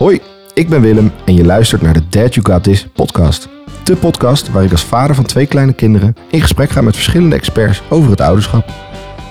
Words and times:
Hoi, 0.00 0.20
ik 0.54 0.68
ben 0.68 0.80
Willem 0.80 1.12
en 1.24 1.34
je 1.34 1.44
luistert 1.44 1.82
naar 1.82 1.92
de 1.92 2.08
Dad 2.08 2.34
You 2.34 2.52
Got 2.52 2.62
This 2.62 2.86
podcast. 2.86 3.48
De 3.84 3.96
podcast 3.96 4.50
waar 4.50 4.64
ik 4.64 4.70
als 4.70 4.84
vader 4.84 5.14
van 5.14 5.24
twee 5.24 5.46
kleine 5.46 5.72
kinderen 5.72 6.16
in 6.30 6.40
gesprek 6.40 6.70
ga 6.70 6.80
met 6.80 6.94
verschillende 6.94 7.36
experts 7.36 7.82
over 7.88 8.10
het 8.10 8.20
ouderschap. 8.20 8.72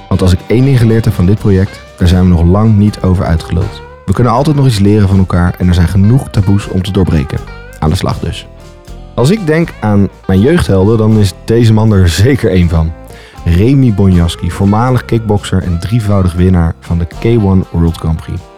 Want 0.09 0.21
als 0.21 0.33
ik 0.33 0.39
één 0.47 0.65
ding 0.65 0.77
geleerd 0.77 1.05
heb 1.05 1.13
van 1.13 1.25
dit 1.25 1.39
project, 1.39 1.79
daar 1.97 2.07
zijn 2.07 2.23
we 2.23 2.29
nog 2.29 2.43
lang 2.43 2.77
niet 2.77 3.01
over 3.01 3.25
uitgeluld. 3.25 3.81
We 4.05 4.13
kunnen 4.13 4.33
altijd 4.33 4.55
nog 4.55 4.65
iets 4.65 4.79
leren 4.79 5.07
van 5.07 5.17
elkaar 5.17 5.55
en 5.57 5.67
er 5.67 5.73
zijn 5.73 5.87
genoeg 5.87 6.29
taboes 6.29 6.67
om 6.67 6.81
te 6.81 6.91
doorbreken. 6.91 7.39
Aan 7.79 7.89
de 7.89 7.95
slag 7.95 8.19
dus. 8.19 8.47
Als 9.15 9.29
ik 9.29 9.45
denk 9.45 9.69
aan 9.79 10.09
mijn 10.27 10.41
jeugdhelden, 10.41 10.97
dan 10.97 11.17
is 11.17 11.33
deze 11.45 11.73
man 11.73 11.93
er 11.93 12.09
zeker 12.09 12.51
één 12.51 12.69
van. 12.69 12.91
Remy 13.45 13.93
Bonjaski, 13.93 14.51
voormalig 14.51 15.05
kickbokser 15.05 15.63
en 15.63 15.79
drievoudig 15.79 16.33
winnaar 16.33 16.75
van 16.79 16.97
de 16.97 17.07
K1 17.07 17.69
World 17.71 17.97
Grand 17.97 18.21
Prix. 18.21 18.48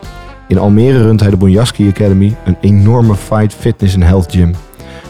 In 0.52 0.58
Almere 0.58 1.04
runt 1.04 1.20
hij 1.20 1.30
de 1.30 1.38
Bonjaski 1.38 1.88
Academy, 1.90 2.36
een 2.46 2.58
enorme 2.62 3.16
fight, 3.16 3.54
fitness 3.54 3.94
en 3.94 4.02
health 4.02 4.32
gym. 4.32 4.56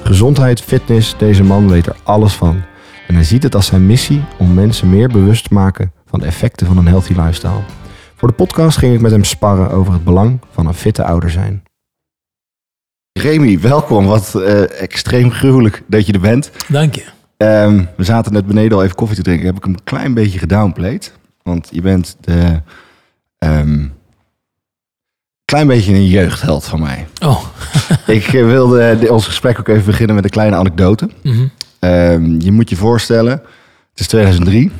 Gezondheid, 0.03 0.61
fitness, 0.61 1.17
deze 1.17 1.43
man 1.43 1.70
weet 1.70 1.85
er 1.85 1.95
alles 2.03 2.34
van. 2.34 2.61
En 3.07 3.15
hij 3.15 3.23
ziet 3.23 3.43
het 3.43 3.55
als 3.55 3.65
zijn 3.65 3.85
missie 3.85 4.23
om 4.38 4.53
mensen 4.53 4.89
meer 4.89 5.09
bewust 5.09 5.48
te 5.48 5.53
maken 5.53 5.91
van 6.05 6.20
de 6.20 6.25
effecten 6.25 6.67
van 6.67 6.77
een 6.77 6.88
healthy 6.88 7.13
lifestyle. 7.13 7.63
Voor 8.15 8.27
de 8.27 8.34
podcast 8.34 8.77
ging 8.77 8.93
ik 8.93 9.01
met 9.01 9.12
hem 9.12 9.23
sparren 9.23 9.71
over 9.71 9.93
het 9.93 10.03
belang 10.03 10.39
van 10.51 10.67
een 10.67 10.73
fitte 10.73 11.03
ouder 11.03 11.29
zijn. 11.29 11.63
Remy, 13.12 13.59
welkom. 13.59 14.05
Wat 14.05 14.35
eh, 14.35 14.81
extreem 14.81 15.31
gruwelijk 15.31 15.84
dat 15.87 16.05
je 16.05 16.13
er 16.13 16.20
bent. 16.20 16.51
Dank 16.67 16.95
je. 16.95 17.05
Ehm, 17.37 17.85
we 17.98 18.03
zaten 18.03 18.34
net 18.34 18.45
beneden 18.45 18.77
al 18.77 18.84
even 18.84 18.95
koffie 18.95 19.17
te 19.17 19.23
drinken. 19.23 19.45
Heb 19.45 19.57
ik 19.57 19.63
hem 19.63 19.73
een 19.73 19.84
klein 19.84 20.13
beetje 20.13 20.39
gedownplayed. 20.39 21.13
Want 21.43 21.70
je 21.71 21.81
bent 21.81 22.17
de... 22.20 22.62
ehm, 23.37 23.87
klein 25.51 25.67
beetje 25.67 25.93
een 25.93 26.07
jeugdheld 26.07 26.65
van 26.65 26.79
mij. 26.79 27.07
Oh, 27.23 27.43
ik 28.17 28.25
eh, 28.25 28.45
wilde 28.45 28.98
de- 28.99 29.12
ons 29.13 29.26
gesprek 29.26 29.59
ook 29.59 29.67
even 29.67 29.85
beginnen 29.85 30.15
met 30.15 30.23
een 30.23 30.29
kleine 30.29 30.55
anekdote. 30.55 31.09
mhm. 31.23 31.45
Ehm, 31.79 32.39
je 32.39 32.51
moet 32.51 32.70
je 32.70 32.76
voorstellen, 32.76 33.31
het 33.91 33.99
is 33.99 34.07
2003. 34.07 34.71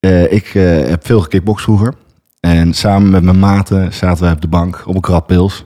Eh, 0.00 0.32
ik 0.32 0.54
eh, 0.54 0.62
heb 0.88 1.06
veel 1.06 1.20
gekickboxd 1.20 1.64
vroeger. 1.64 1.94
En 2.40 2.74
samen 2.74 3.10
met 3.10 3.22
mijn 3.22 3.38
maten 3.38 3.92
zaten 3.92 4.24
wij 4.24 4.32
op 4.32 4.40
de 4.40 4.48
bank 4.48 4.82
op 4.86 4.94
een 4.94 5.00
krat 5.00 5.26
pils. 5.26 5.64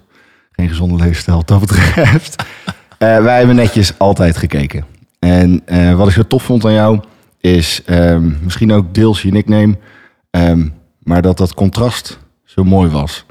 Geen 0.52 0.68
gezonde 0.68 1.04
leefstijl 1.04 1.36
wat 1.36 1.48
dat 1.48 1.60
betreft. 1.60 2.36
Eh, 2.98 3.22
wij 3.22 3.38
hebben 3.38 3.56
netjes 3.56 3.98
altijd 3.98 4.36
gekeken. 4.36 4.84
En 5.18 5.62
eh, 5.64 5.94
wat 5.94 6.08
ik 6.08 6.14
zo 6.14 6.22
tof 6.22 6.42
vond 6.42 6.64
aan 6.64 6.72
jou 6.72 7.00
is 7.40 7.82
ehm, 7.86 8.30
misschien 8.42 8.72
ook 8.72 8.94
deels 8.94 9.22
je 9.22 9.32
nickname. 9.32 9.76
ehm, 10.30 10.68
maar 11.02 11.22
dat 11.22 11.38
dat 11.38 11.54
contrast 11.54 12.18
zo 12.44 12.64
mooi 12.64 12.90
was. 12.90 13.26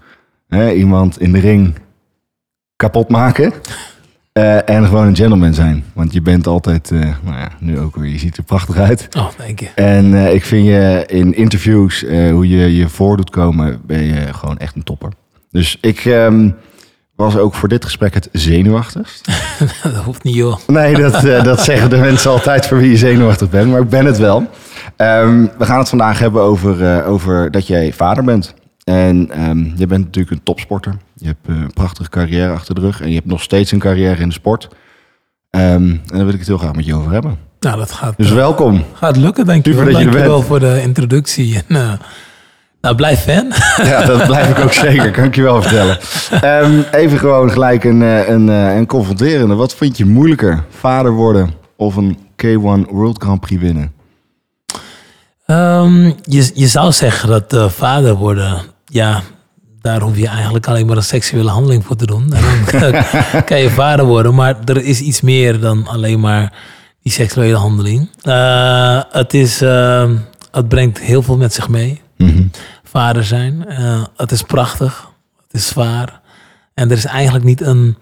Hè, 0.47 0.71
iemand 0.71 1.19
in 1.19 1.31
de 1.31 1.39
ring 1.39 1.75
kapot 2.75 3.09
maken. 3.09 3.53
eh, 4.33 4.69
en 4.69 4.85
gewoon 4.85 5.07
een 5.07 5.15
gentleman 5.15 5.53
zijn. 5.53 5.83
Want 5.93 6.13
je 6.13 6.21
bent 6.21 6.47
altijd, 6.47 6.91
eh, 6.91 6.99
nou 6.99 7.37
ja, 7.37 7.49
nu 7.59 7.79
ook 7.79 7.95
weer, 7.95 8.11
je 8.11 8.19
ziet 8.19 8.37
er 8.37 8.43
prachtig 8.43 8.77
uit. 8.77 9.07
oh, 9.17 9.27
dank 9.37 9.59
je. 9.59 9.69
En 9.75 10.13
eh, 10.13 10.33
ik 10.33 10.45
vind 10.45 10.65
je 10.65 11.03
in 11.07 11.35
interviews, 11.35 12.01
hoe 12.31 12.47
je 12.47 12.75
je 12.75 12.89
voor 12.89 13.17
doet 13.17 13.29
komen, 13.29 13.81
ben 13.85 14.03
je 14.03 14.33
gewoon 14.33 14.57
echt 14.57 14.75
een 14.75 14.83
topper. 14.83 15.11
Dus 15.51 15.77
ik 15.81 16.05
ehm, 16.05 16.49
was 17.15 17.37
ook 17.37 17.53
voor 17.53 17.69
dit 17.69 17.85
gesprek 17.85 18.13
het 18.13 18.29
zenuwachtigst. 18.31 19.27
dat 19.83 19.95
hoeft 19.95 20.23
niet, 20.23 20.35
joh. 20.35 20.57
Nee, 20.67 20.95
dat, 20.95 21.21
dat 21.21 21.61
zeggen 21.63 21.89
de 21.89 21.97
mensen 21.97 22.31
altijd 22.31 22.67
voor 22.67 22.77
wie 22.77 22.89
je 22.89 22.97
zenuwachtig 22.97 23.49
bent, 23.49 23.71
maar 23.71 23.81
ik 23.81 23.89
ben 23.89 24.05
het 24.05 24.17
wel. 24.17 24.49
Ehm, 24.95 25.45
we 25.57 25.65
gaan 25.65 25.79
het 25.79 25.89
vandaag 25.89 26.19
hebben 26.19 26.41
over, 26.41 27.05
over 27.05 27.51
dat 27.51 27.67
jij 27.67 27.93
vader 27.93 28.23
bent. 28.23 28.55
En 28.87 29.31
ehm, 29.31 29.63
je 29.75 29.87
bent 29.87 30.03
natuurlijk 30.05 30.35
een 30.35 30.43
topsporter. 30.43 30.97
Je 31.15 31.25
hebt 31.25 31.47
eh, 31.47 31.55
een 31.55 31.73
prachtige 31.73 32.09
carrière 32.09 32.53
achter 32.53 32.75
de 32.75 32.81
rug 32.81 33.01
en 33.01 33.07
je 33.09 33.15
hebt 33.15 33.25
nog 33.27 33.41
steeds 33.41 33.71
een 33.71 33.79
carrière 33.79 34.21
in 34.21 34.27
de 34.27 34.33
sport. 34.33 34.67
Ehm, 35.49 35.63
en 35.63 36.01
daar 36.05 36.25
wil 36.25 36.33
ik 36.33 36.39
het 36.39 36.47
heel 36.47 36.57
graag 36.57 36.75
met 36.75 36.85
je 36.85 36.95
over 36.95 37.11
hebben. 37.11 37.37
Nou, 37.59 37.77
dat 37.77 37.91
gaat, 37.91 38.13
Dus 38.17 38.29
eh, 38.29 38.35
welkom. 38.35 38.83
gaat 38.93 39.15
lukken, 39.17 39.45
dank 39.45 39.65
je 39.65 39.71
Super 39.71 39.85
wel. 39.85 39.93
dat 39.93 40.01
je 40.03 40.07
Dank 40.09 40.17
er 40.19 40.23
je 40.23 40.29
wel 40.29 40.41
voor 40.41 40.59
de 40.59 40.81
introductie. 40.81 41.63
En, 41.67 41.75
eh, 41.75 41.91
nou, 42.81 42.95
blijf 42.95 43.19
fan. 43.19 43.51
Ja, 43.83 44.05
dat 44.05 44.25
blijf 44.25 44.49
ik 44.49 44.59
ook 44.63 44.73
zeker, 44.87 45.11
kan 45.11 45.23
ik 45.23 45.35
je 45.35 45.41
wel 45.41 45.61
vertellen. 45.61 45.97
Ehm, 46.41 46.81
even 46.91 47.19
gewoon 47.19 47.51
gelijk 47.51 47.83
een, 47.83 48.01
een, 48.01 48.47
een 48.47 48.85
confronterende. 48.85 49.55
Wat 49.55 49.75
vind 49.75 49.97
je 49.97 50.05
moeilijker? 50.05 50.63
Vader 50.69 51.11
worden 51.11 51.51
of 51.75 51.95
een 51.95 52.17
K1 52.45 52.89
World 52.89 53.21
Grand 53.21 53.39
Prix 53.39 53.61
winnen? 53.61 53.91
Je, 56.23 56.51
je 56.53 56.67
zou 56.67 56.91
zeggen 56.91 57.29
dat 57.29 57.71
vader 57.73 58.15
worden, 58.15 58.61
ja, 58.97 59.21
daar 59.81 60.01
hoef 60.01 60.17
je 60.17 60.27
eigenlijk 60.27 60.67
alleen 60.67 60.85
maar 60.85 60.97
een 60.97 61.03
seksuele 61.03 61.49
handeling 61.49 61.85
voor 61.85 61.95
te 61.95 62.05
doen. 62.05 62.33
En 62.33 62.43
dan 62.79 63.03
kan 63.49 63.59
je 63.59 63.69
vader 63.69 64.05
worden. 64.05 64.35
Maar 64.35 64.57
er 64.65 64.83
is 64.83 65.01
iets 65.01 65.21
meer 65.21 65.59
dan 65.59 65.87
alleen 65.87 66.19
maar 66.19 66.53
die 67.01 67.11
seksuele 67.11 67.55
handeling. 67.55 68.09
Eh, 68.21 69.01
het, 69.09 69.33
is, 69.33 69.61
eh, 69.61 70.09
het 70.51 70.67
brengt 70.67 70.99
heel 70.99 71.21
veel 71.21 71.37
met 71.37 71.53
zich 71.53 71.69
mee. 71.69 72.01
vader 72.83 73.23
zijn. 73.23 73.67
Eh, 73.67 74.03
het 74.15 74.31
is 74.31 74.41
prachtig. 74.41 75.07
Het 75.47 75.61
is 75.61 75.67
zwaar. 75.67 76.21
En 76.73 76.91
er 76.91 76.97
is 76.97 77.05
eigenlijk 77.05 77.45
niet 77.45 77.61
een, 77.61 77.97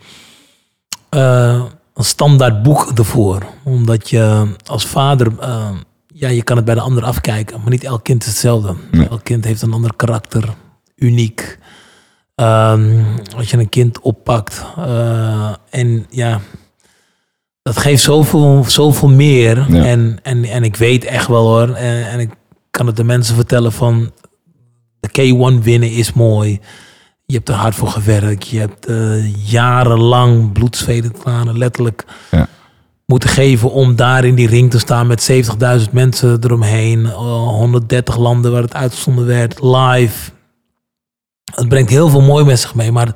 een 1.10 1.70
standaard 1.96 2.64
boek 2.64 2.92
ervoor. 2.96 3.46
Omdat 3.64 4.10
je 4.10 4.56
als 4.66 4.86
vader... 4.86 5.32
ja, 6.08 6.30
je 6.30 6.44
kan 6.44 6.56
het 6.56 6.66
bij 6.66 6.76
de 6.76 6.82
ander 6.82 7.04
afkijken. 7.04 7.60
Maar 7.62 7.70
niet 7.70 7.84
elk 7.84 8.04
kind 8.04 8.22
is 8.22 8.28
hetzelfde. 8.28 8.76
Nee. 8.92 9.10
Elk 9.10 9.24
kind 9.24 9.46
heeft 9.46 9.62
een 9.62 9.74
ander 9.74 9.96
karakter. 9.96 10.54
Uniek. 10.96 11.60
Ehm, 12.36 13.04
als 13.38 13.50
je 13.50 13.58
een 13.58 13.70
kind 13.70 14.00
oppakt. 14.00 14.66
eh, 14.78 15.54
en 15.70 16.06
ja... 16.10 16.40
Dat 17.62 17.78
geeft 17.78 18.04
zoveel, 18.04 18.64
zoveel 18.68 19.10
meer. 19.10 19.66
Ja. 19.74 19.84
En, 19.86 20.20
en, 20.24 20.44
en 20.44 20.64
ik 20.64 20.76
weet 20.76 21.04
echt 21.06 21.28
wel 21.28 21.48
hoor. 21.48 21.74
En, 21.76 22.08
en 22.10 22.20
ik 22.20 22.30
kan 22.72 22.88
het 22.88 22.96
de 22.96 23.04
mensen 23.04 23.36
vertellen 23.36 23.72
van... 23.72 24.12
De 25.00 25.10
K1 25.60 25.64
winnen 25.64 25.92
is 25.92 26.14
mooi. 26.14 26.60
Je 27.26 27.36
hebt 27.36 27.50
er 27.50 27.56
hard 27.56 27.76
voor 27.76 27.88
gewerkt. 27.88 28.48
Je 28.48 28.60
hebt 28.60 28.86
eh, 28.86 29.36
jarenlang 29.52 30.52
bloed, 30.52 30.78
zweet 30.78 31.04
en 31.04 31.12
tranen 31.20 31.58
letterlijk 31.58 32.06
Ja. 32.32 32.48
moeten 33.06 33.30
geven 33.30 33.72
om 33.72 33.96
daar 33.96 34.26
in 34.26 34.36
die 34.36 34.48
ring 34.48 34.72
te 34.72 34.80
staan 34.80 35.08
met 35.08 35.30
70.000 35.86 35.92
mensen 35.92 36.38
eromheen. 36.44 37.06
eh, 37.06 37.16
130 37.48 38.18
landen 38.18 38.52
waar 38.52 38.62
het 38.62 38.74
uitgezonden 38.74 39.26
werd, 39.26 39.62
live. 39.62 40.32
Het 41.54 41.70
brengt 41.70 41.90
heel 41.90 42.10
veel 42.10 42.22
mooi 42.22 42.46
met 42.46 42.60
zich 42.60 42.76
mee, 42.76 42.92
maar 42.92 43.12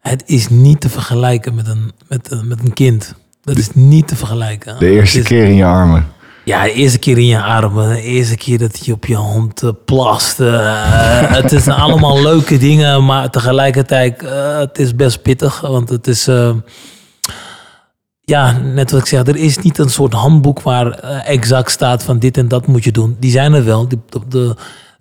het 0.00 0.22
is 0.26 0.48
niet 0.48 0.80
te 0.80 0.88
vergelijken 0.88 1.54
met 1.54 1.68
een, 1.68 1.92
met, 2.08 2.30
een- 2.30 2.48
met 2.48 2.60
een 2.60 2.72
kind. 2.72 3.14
Dat 3.42 3.56
is 3.56 3.68
niet 3.74 4.08
te 4.08 4.16
vergelijken. 4.16 4.78
De 4.78 4.90
eerste 4.90 5.18
is- 5.18 5.24
keer 5.24 5.44
in 5.44 5.54
je 5.54 5.64
armen. 5.64 6.06
ja, 6.44 6.62
de 6.62 6.72
eerste 6.72 6.98
keer 6.98 7.18
in 7.18 7.26
je 7.26 7.42
armen. 7.42 7.88
De 7.88 8.02
eerste 8.02 8.36
keer 8.36 8.58
dat 8.58 8.84
je 8.86 8.92
op 8.92 9.06
je 9.06 9.14
hond 9.16 9.62
eh, 9.62 9.70
plast. 9.84 10.40
eh, 10.40 11.20
het 11.32 11.52
is 11.52 11.68
allemaal 11.84 12.22
leuke 12.22 12.58
dingen, 12.58 13.04
maar 13.04 13.30
tegelijkertijd 13.30 14.22
eh, 14.22 14.58
het 14.58 14.78
is 14.78 14.94
best 14.96 15.22
pittig. 15.22 15.60
Want 15.60 15.88
het 15.88 16.06
is... 16.06 16.28
eh, 16.28 16.54
ja, 18.20 18.52
net 18.52 18.90
wat 18.90 19.00
ik 19.00 19.06
zeg, 19.06 19.26
er 19.26 19.36
is 19.36 19.58
niet 19.58 19.78
een 19.78 19.90
soort 19.90 20.12
handboek 20.12 20.62
waar 20.62 20.90
eh, 20.90 21.28
exact 21.28 21.70
staat 21.70 22.02
van 22.02 22.18
dit 22.18 22.36
en 22.36 22.48
dat 22.48 22.66
moet 22.66 22.84
je 22.84 22.92
doen. 22.92 23.16
Die 23.20 23.30
zijn 23.30 23.52
er 23.52 23.64
wel. 23.64 23.88
De, 23.88 23.98
de, 24.28 24.54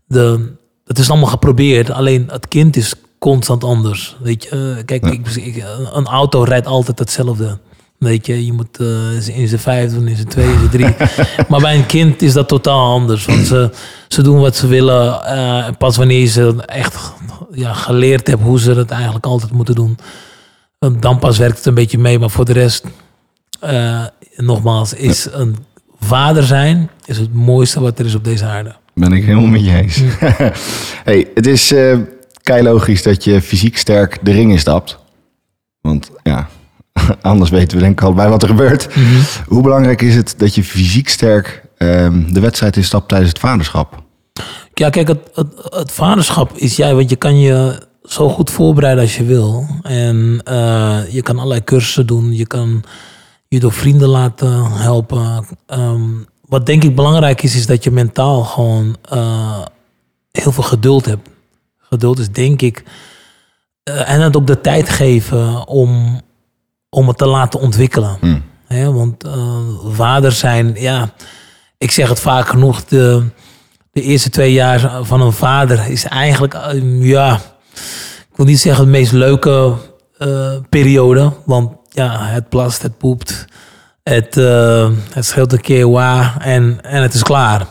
de, 0.07 0.53
het 0.85 0.99
is 0.99 1.09
allemaal 1.09 1.29
geprobeerd. 1.29 1.89
Alleen 1.91 2.25
het 2.31 2.47
kind 2.47 2.75
is 2.75 2.93
constant 3.19 3.63
anders. 3.63 4.15
Weet 4.21 4.43
je, 4.43 4.49
Eh, 4.49 4.85
kijk, 4.85 5.05
ik, 5.05 5.27
ik- 5.27 5.63
een 5.93 6.05
auto 6.07 6.43
rijdt 6.43 6.67
altijd 6.67 6.99
hetzelfde. 6.99 7.57
Weet 7.97 8.25
je, 8.25 8.45
je 8.45 8.53
moet 8.53 8.77
eh, 8.79 9.37
in 9.37 9.47
zijn 9.47 9.61
vijf 9.61 9.91
doen, 9.93 10.07
in 10.07 10.15
zijn 10.15 10.27
twee, 10.27 10.45
in 10.51 10.57
zijn 10.57 10.69
drie. 10.69 10.95
maar 11.49 11.59
bij 11.59 11.75
een 11.75 11.85
kind 11.85 12.21
is 12.21 12.33
dat 12.33 12.47
totaal 12.47 12.91
anders. 12.93 13.25
Want 13.25 13.45
ze, 13.47 13.69
ze 14.07 14.21
doen 14.21 14.39
wat 14.39 14.55
ze 14.55 14.67
willen. 14.67 15.23
eh, 15.25 15.67
pas 15.77 15.97
wanneer 15.97 16.27
ze 16.27 16.63
echt 16.65 16.97
ja, 17.51 17.73
geleerd 17.73 18.27
hebt 18.27 18.41
hoe 18.41 18.59
ze 18.59 18.71
het 18.71 18.91
eigenlijk 18.91 19.25
altijd 19.25 19.51
moeten 19.51 19.75
doen. 19.75 19.97
Dan 20.99 21.19
pas 21.19 21.37
werkt 21.37 21.57
het 21.57 21.65
een 21.65 21.73
beetje 21.73 21.97
mee. 21.97 22.19
Maar 22.19 22.29
voor 22.29 22.45
de 22.45 22.53
rest, 22.53 22.85
nogmaals, 24.35 24.93
is 24.93 25.27
een 25.31 25.55
vader 25.99 26.43
zijn 26.43 26.89
is 27.05 27.17
het 27.17 27.33
mooiste 27.33 27.79
wat 27.79 27.99
er 27.99 28.05
is 28.05 28.15
op 28.15 28.23
deze 28.23 28.45
aarde. 28.45 28.75
Ben 28.95 29.11
ik 29.11 29.25
helemaal 29.25 29.49
met 29.49 29.65
je 29.65 29.71
eens. 29.71 30.01
hey, 31.09 31.27
het 31.33 31.47
is 31.47 31.71
eh 31.71 31.97
kei 32.41 32.63
logisch 32.63 33.03
dat 33.03 33.23
je 33.23 33.41
fysiek 33.41 33.77
sterk 33.77 34.17
de 34.21 34.31
ring 34.31 34.51
instapt. 34.51 34.99
Want 35.81 36.11
ja, 36.23 36.49
anders 37.21 37.49
weten 37.49 37.77
we 37.77 37.83
denk 37.83 37.99
ik 37.99 38.05
allebei 38.05 38.29
wat 38.29 38.41
er 38.41 38.49
gebeurt. 38.49 38.87
Hoe 39.47 39.61
belangrijk 39.61 40.01
is 40.01 40.15
het 40.15 40.33
dat 40.37 40.55
je 40.55 40.63
fysiek 40.63 41.09
sterk 41.09 41.63
ehm, 41.77 42.33
de 42.33 42.39
wedstrijd 42.39 42.77
instapt 42.77 43.07
tijdens 43.07 43.29
het 43.29 43.39
vaderschap? 43.39 44.03
Ja, 44.73 44.89
kijk, 44.89 45.07
het, 45.07 45.19
het, 45.33 45.47
het 45.63 45.91
vaderschap 45.91 46.51
is 46.57 46.75
jij, 46.75 46.95
want 46.95 47.09
je 47.09 47.15
kan 47.15 47.39
je 47.39 47.87
zo 48.03 48.29
goed 48.29 48.49
voorbereiden 48.49 49.03
als 49.03 49.17
je 49.17 49.23
wil. 49.23 49.67
En 49.81 50.41
eh, 50.43 50.99
je 51.09 51.21
kan 51.21 51.37
allerlei 51.37 51.63
cursussen 51.63 52.07
doen. 52.07 52.33
Je 52.33 52.47
kan 52.47 52.83
je 53.47 53.59
door 53.59 53.73
vrienden 53.73 54.07
laten 54.07 54.71
helpen. 54.71 55.45
Ehm, 55.65 56.11
wat 56.47 56.65
denk 56.65 56.83
ik 56.83 56.95
belangrijk 56.95 57.43
is, 57.43 57.55
is 57.55 57.65
dat 57.65 57.83
je 57.83 57.91
mentaal 57.91 58.43
gewoon 58.43 58.95
eh, 59.09 59.61
heel 60.31 60.51
veel 60.51 60.63
geduld 60.63 61.05
hebt. 61.05 61.29
Geduld 61.77 62.19
is 62.19 62.29
denk 62.29 62.61
ik 62.61 62.83
eh, 63.83 64.09
en 64.09 64.21
het 64.21 64.35
ook 64.35 64.47
de 64.47 64.61
tijd 64.61 64.89
geven 64.89 65.67
om, 65.67 66.21
om 66.89 67.07
het 67.07 67.17
te 67.17 67.25
laten 67.25 67.59
ontwikkelen. 67.59 68.17
Hm. 68.19 68.39
Hè, 68.67 68.91
want 68.91 69.23
eh, 69.23 69.59
vader 69.87 70.31
zijn, 70.31 70.73
ja, 70.75 71.09
ik 71.77 71.91
zeg 71.91 72.09
het 72.09 72.19
vaak 72.19 72.47
genoeg, 72.47 72.85
de, 72.85 73.23
de 73.91 74.01
eerste 74.01 74.29
twee 74.29 74.53
jaar 74.53 75.03
van 75.05 75.21
een 75.21 75.33
vader 75.33 75.89
is 75.89 76.03
eigenlijk, 76.03 76.57
ja, 76.99 77.35
ik 78.29 78.35
wil 78.35 78.45
niet 78.45 78.59
zeggen 78.59 78.85
de 78.85 78.91
meest 78.91 79.11
leuke 79.11 79.73
periode. 80.69 81.33
Want 81.45 81.71
ja, 81.89 82.25
het 82.25 82.49
plast, 82.49 82.81
het 82.81 82.97
poept, 82.97 83.45
het, 84.09 84.37
eh, 84.37 84.89
het 85.13 85.25
scheelt 85.25 85.51
een 85.53 85.61
keer 85.61 85.89
waar 85.89 86.37
en, 86.39 86.79
en 86.81 87.01
het 87.01 87.13
is 87.13 87.23
klaar. 87.23 87.67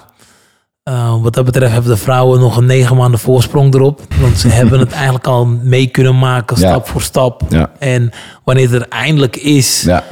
Eh, 0.82 1.22
wat 1.22 1.34
dat 1.34 1.44
betreft 1.44 1.72
hebben 1.72 1.90
de 1.90 1.96
vrouwen 1.96 2.40
nog 2.40 2.56
een 2.56 2.66
negen 2.66 2.96
maanden 2.96 3.20
voorsprong 3.20 3.74
erop. 3.74 4.00
Want 4.20 4.38
ze 4.38 4.48
hebben 4.58 4.78
het 4.78 4.92
eigenlijk 4.92 5.26
al 5.26 5.46
mee 5.46 5.86
kunnen 5.86 6.18
maken, 6.18 6.60
Ja. 6.60 6.68
stap 6.68 6.88
voor 6.88 7.02
stap. 7.02 7.42
Ja. 7.48 7.70
En 7.78 8.10
wanneer 8.44 8.70
het 8.70 8.82
er 8.82 8.88
eindelijk 8.88 9.36
is, 9.36 9.82
Ja, 9.82 10.04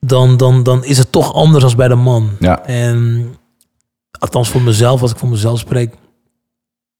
dan, 0.00 0.36
dan, 0.36 0.62
dan 0.62 0.84
is 0.84 0.98
het 0.98 1.12
toch 1.12 1.34
anders 1.34 1.64
dan 1.64 1.76
bij 1.76 1.88
de 1.88 1.94
man. 1.94 2.30
En 2.64 3.26
althans 4.18 4.48
voor 4.48 4.62
mezelf, 4.62 5.02
als 5.02 5.10
ik 5.10 5.18
voor 5.18 5.28
mezelf 5.28 5.58
spreek. 5.58 5.94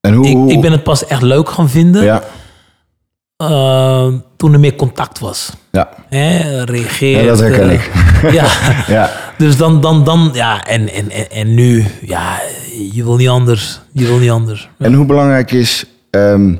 En 0.00 0.14
hoe... 0.14 0.26
Ik, 0.26 0.54
ik 0.54 0.60
ben 0.60 0.72
het 0.72 0.82
pas 0.82 1.06
echt 1.06 1.22
leuk 1.22 1.48
gaan 1.48 1.68
vinden 1.68 2.22
Ja, 3.48 4.06
eh, 4.06 4.12
toen 4.36 4.52
er 4.52 4.60
meer 4.60 4.76
contact 4.76 5.18
was. 5.18 5.52
ja. 5.70 5.88
Hè, 6.08 6.62
reageert. 6.64 7.20
ja, 7.20 7.26
dat 7.26 7.38
herken 7.38 7.68
eh, 7.68 7.74
ik. 7.74 7.90
ja, 8.38 8.46
Ja, 8.96 9.10
dus 9.38 9.56
dan, 9.56 9.80
dan, 9.80 10.04
dan 10.04 10.30
ja, 10.32 10.64
en, 10.64 10.88
en, 10.92 11.10
en, 11.10 11.30
en 11.30 11.54
nu, 11.54 11.84
ja, 12.00 12.40
je 12.92 13.04
wil 13.04 13.16
niet 13.16 13.28
anders. 13.28 13.80
Je 13.92 14.06
wil 14.06 14.18
niet 14.18 14.30
anders. 14.30 14.68
En 14.78 14.94
hoe 14.94 15.06
belangrijk 15.06 15.50
is 15.50 15.84
ehm, 16.10 16.56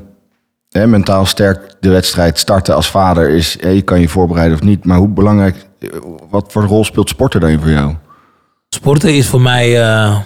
hè, 0.69 0.87
mentaal 0.87 1.25
sterk 1.25 1.75
de 1.79 1.89
wedstrijd 1.89 2.39
starten 2.39 2.75
als 2.75 2.89
vader? 2.89 3.29
Is, 3.29 3.57
hè, 3.59 3.69
je 3.69 3.81
kan 3.81 3.99
je 3.99 4.09
voorbereiden 4.09 4.57
of 4.57 4.63
niet, 4.63 4.85
maar 4.85 4.97
hoe 4.97 5.07
belangrijk, 5.07 5.55
eh, 5.79 5.89
wat 6.29 6.51
voor 6.51 6.63
rol 6.63 6.83
speelt 6.85 7.09
sporten 7.09 7.39
dan 7.39 7.59
voor 7.59 7.69
jou? 7.71 7.95
Sporten 8.69 9.13
is 9.15 9.27
voor 9.27 9.41
mij 9.41 9.81
eh, 9.81 10.17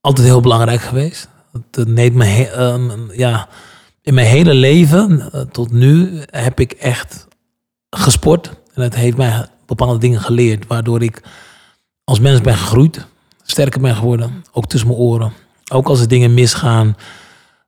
altijd 0.00 0.26
heel 0.26 0.40
belangrijk 0.40 0.80
geweest. 0.80 1.28
Het, 1.52 1.88
neemt 1.88 2.14
me 2.14 2.24
he- 2.24 2.50
ehm, 2.50 2.90
ja, 3.12 3.48
in 4.02 4.14
mijn 4.14 4.26
hele 4.26 4.54
leven 4.54 5.32
eh, 5.32 5.40
tot 5.40 5.72
nu 5.72 6.22
heb 6.30 6.60
ik 6.60 6.72
echt 6.72 7.26
gesport. 7.90 8.50
En 8.74 8.82
het 8.82 8.94
heeft 8.94 9.16
mij 9.16 9.46
bepaalde 9.66 9.98
dingen 9.98 10.20
geleerd, 10.20 10.66
waardoor 10.66 11.02
ik 11.02 11.22
als 12.04 12.20
mens 12.20 12.40
ben 12.40 12.56
gegroeid, 12.56 13.06
sterker 13.42 13.80
ben 13.80 13.96
geworden, 13.96 14.44
ook 14.52 14.66
tussen 14.66 14.88
mijn 14.88 15.00
oren. 15.00 15.32
Ook 15.72 15.88
als 15.88 16.00
er 16.00 16.08
dingen 16.08 16.34
misgaan, 16.34 16.96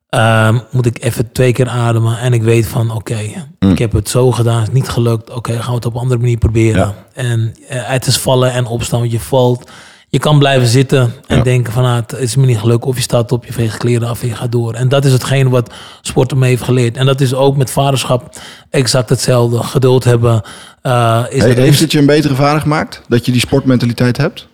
ehm, 0.09 0.59
moet 0.71 0.87
ik 0.87 1.03
even 1.03 1.33
twee 1.33 1.53
keer 1.53 1.69
ademen 1.69 2.19
en 2.19 2.33
ik 2.33 2.43
weet 2.43 2.67
van 2.67 2.91
oké, 2.91 3.19
ik 3.59 3.79
heb 3.79 3.93
het 3.93 4.09
zo 4.09 4.33
gedaan, 4.33 4.59
het 4.59 4.69
is 4.69 4.75
niet 4.75 4.89
gelukt, 4.89 5.31
oké, 5.31 5.53
gaan 5.53 5.69
we 5.69 5.75
het 5.75 5.87
op 5.87 5.95
een 5.95 6.01
andere 6.01 6.21
manier 6.21 6.39
proberen. 6.39 6.87
Ja. 6.87 6.95
En 7.13 7.55
eh, 7.69 7.89
het 7.89 8.07
is 8.07 8.19
vallen 8.19 8.53
en 8.53 8.67
opstaan, 8.67 9.01
want 9.01 9.13
je 9.13 9.21
valt. 9.21 9.71
Je 10.15 10.21
kan 10.21 10.39
blijven 10.39 10.69
zitten 10.69 11.13
en 11.27 11.37
Ja. 11.37 11.43
denken 11.43 11.73
van 11.73 11.85
ah, 11.85 11.95
het 11.95 12.13
is 12.13 12.37
me 12.37 12.47
niet 12.47 12.59
gelukt. 12.59 12.85
Of 12.85 12.97
je 12.97 13.03
staat 13.03 13.33
op, 13.33 13.45
je 13.45 13.53
veegt 13.53 13.77
kleren 13.77 14.09
af 14.09 14.23
en 14.23 14.29
je 14.29 14.35
gaat 14.35 14.53
door. 14.53 14.75
En 14.75 14.89
dat 14.89 15.05
is 15.05 15.13
hetgeen 15.13 15.49
wat 15.49 15.73
sport 16.01 16.35
me 16.35 16.47
heeft 16.47 16.63
geleerd. 16.63 16.97
En 16.97 17.07
dat 17.07 17.21
is 17.21 17.35
ook 17.35 17.57
met 17.57 17.71
vaderschap 17.71 18.35
exact 18.71 19.09
hetzelfde. 19.09 19.63
Geduld 19.63 20.05
hebben. 20.05 20.43
eh, 20.83 21.23
is 21.31 21.43
He- 21.43 21.49
er- 21.49 21.57
heeft 21.57 21.81
het 21.81 21.93
je 21.93 21.99
een 21.99 22.07
betere 22.07 22.35
vader 22.35 22.61
gemaakt? 22.61 23.03
Dat 23.09 23.27
je 23.27 23.33
die 23.33 23.41
sportmentaliteit 23.41 24.17
hebt? 24.17 24.49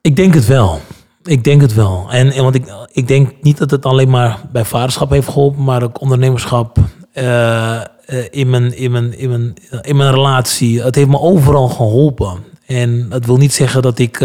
Ik 0.00 0.16
denk 0.16 0.34
het 0.34 0.46
wel. 0.46 0.80
Ik 1.22 1.44
denk 1.44 1.60
het 1.60 1.74
wel. 1.74 2.06
En, 2.10 2.30
en 2.32 2.42
want 2.42 2.54
ik, 2.54 2.64
ik 2.92 3.08
denk 3.08 3.30
niet 3.42 3.58
dat 3.58 3.70
het 3.70 3.84
alleen 3.86 4.10
maar 4.10 4.40
bij 4.52 4.64
vaderschap 4.64 5.10
heeft 5.10 5.28
geholpen, 5.28 5.64
maar 5.64 5.82
ook 5.82 6.00
ondernemerschap. 6.00 6.78
eh, 7.12 7.76
eh, 7.76 7.84
in, 8.30 8.50
mijn, 8.50 8.76
in, 8.76 8.90
mijn, 8.90 9.18
in, 9.18 9.28
mijn, 9.28 9.54
in 9.82 9.96
mijn 9.96 10.10
relatie. 10.12 10.82
Het 10.82 10.94
heeft 10.94 11.08
me 11.08 11.20
overal 11.20 11.68
geholpen. 11.68 12.38
En 12.66 13.08
dat 13.08 13.26
wil 13.26 13.36
niet 13.36 13.54
zeggen 13.54 13.82
dat 13.82 13.98
ik 13.98 14.20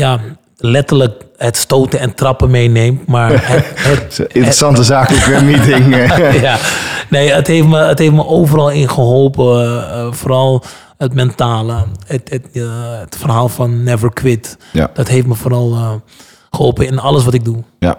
ja, 0.00 0.20
letterlijk 0.56 1.24
het 1.36 1.56
stoten 1.56 1.98
en 2.00 2.14
trappen 2.14 2.50
meeneem. 2.50 3.02
Maar 3.06 3.30
het, 3.52 3.64
het, 3.78 4.18
Interessante 4.32 4.82
zakelijke 4.82 5.44
meeting. 5.44 5.94
eh. 5.94 6.40
ja, 6.48 6.56
nee, 7.10 7.32
het 7.32 7.46
heeft, 7.46 7.66
me, 7.66 7.78
het 7.78 7.98
heeft 7.98 8.12
me 8.12 8.26
overal 8.26 8.70
in 8.70 8.88
geholpen. 8.88 9.62
eh, 9.90 10.12
vooral 10.12 10.62
het 10.98 11.14
mentale. 11.14 11.84
Het, 12.06 12.30
het, 12.30 12.48
eh, 12.52 12.98
het 13.00 13.16
verhaal 13.18 13.48
van 13.48 13.82
never 13.82 14.12
quit. 14.12 14.56
Ja. 14.72 14.90
Dat 14.94 15.08
heeft 15.08 15.26
me 15.26 15.34
vooral 15.34 15.72
eh, 15.72 15.92
geholpen 16.50 16.86
in 16.86 16.98
alles 16.98 17.24
wat 17.24 17.34
ik 17.34 17.44
doe. 17.44 17.62
ja. 17.78 17.96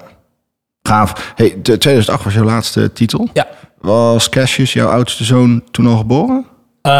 Gaaf. 0.81 1.33
Hey, 1.35 1.49
de- 1.61 1.77
2008 1.77 2.23
was 2.23 2.33
jouw 2.33 2.43
laatste 2.43 2.93
titel. 2.93 3.29
Ja. 3.33 3.47
Was 3.81 4.29
Cassius, 4.29 4.73
jouw 4.73 4.87
oudste 4.89 5.23
zoon, 5.23 5.63
toen 5.71 5.87
al 5.87 5.97
geboren? 5.97 6.45
Eh, 6.81 6.91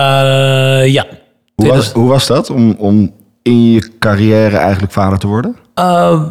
ja. 0.85 1.05
Hoe 1.55 1.67
was, 1.67 1.91
2000 1.91 1.93
hoe 1.95 2.07
was 2.09 2.27
dat 2.27 2.49
om, 2.49 2.71
om 2.77 3.13
in 3.47 3.71
je 3.71 3.91
carrière 3.99 4.57
eigenlijk 4.57 4.93
vader 4.93 5.19
te 5.19 5.27
worden? 5.27 5.55
Eh, 5.73 6.23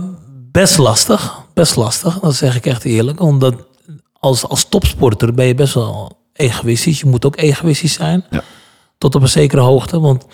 best 0.53 0.79
lastig. 0.79 1.45
Best 1.55 1.77
lastig. 1.77 2.19
Dat 2.19 2.35
zeg 2.35 2.57
ik 2.57 2.67
echt 2.67 2.85
eerlijk. 2.85 3.21
Omdat 3.21 3.55
als, 4.13 4.49
als 4.49 4.69
topsporter 4.69 5.35
ben 5.35 5.47
je 5.47 5.55
best 5.55 5.75
wel 5.75 6.19
egoïstisch. 6.33 7.01
Je 7.01 7.07
moet 7.07 7.27
ook 7.27 7.37
egoïstisch 7.37 7.93
zijn. 7.93 8.25
Ja. 8.31 8.43
Tot 8.99 9.15
op 9.15 9.23
een 9.23 9.29
zekere 9.29 9.61
hoogte. 9.61 10.01
Want 10.01 10.27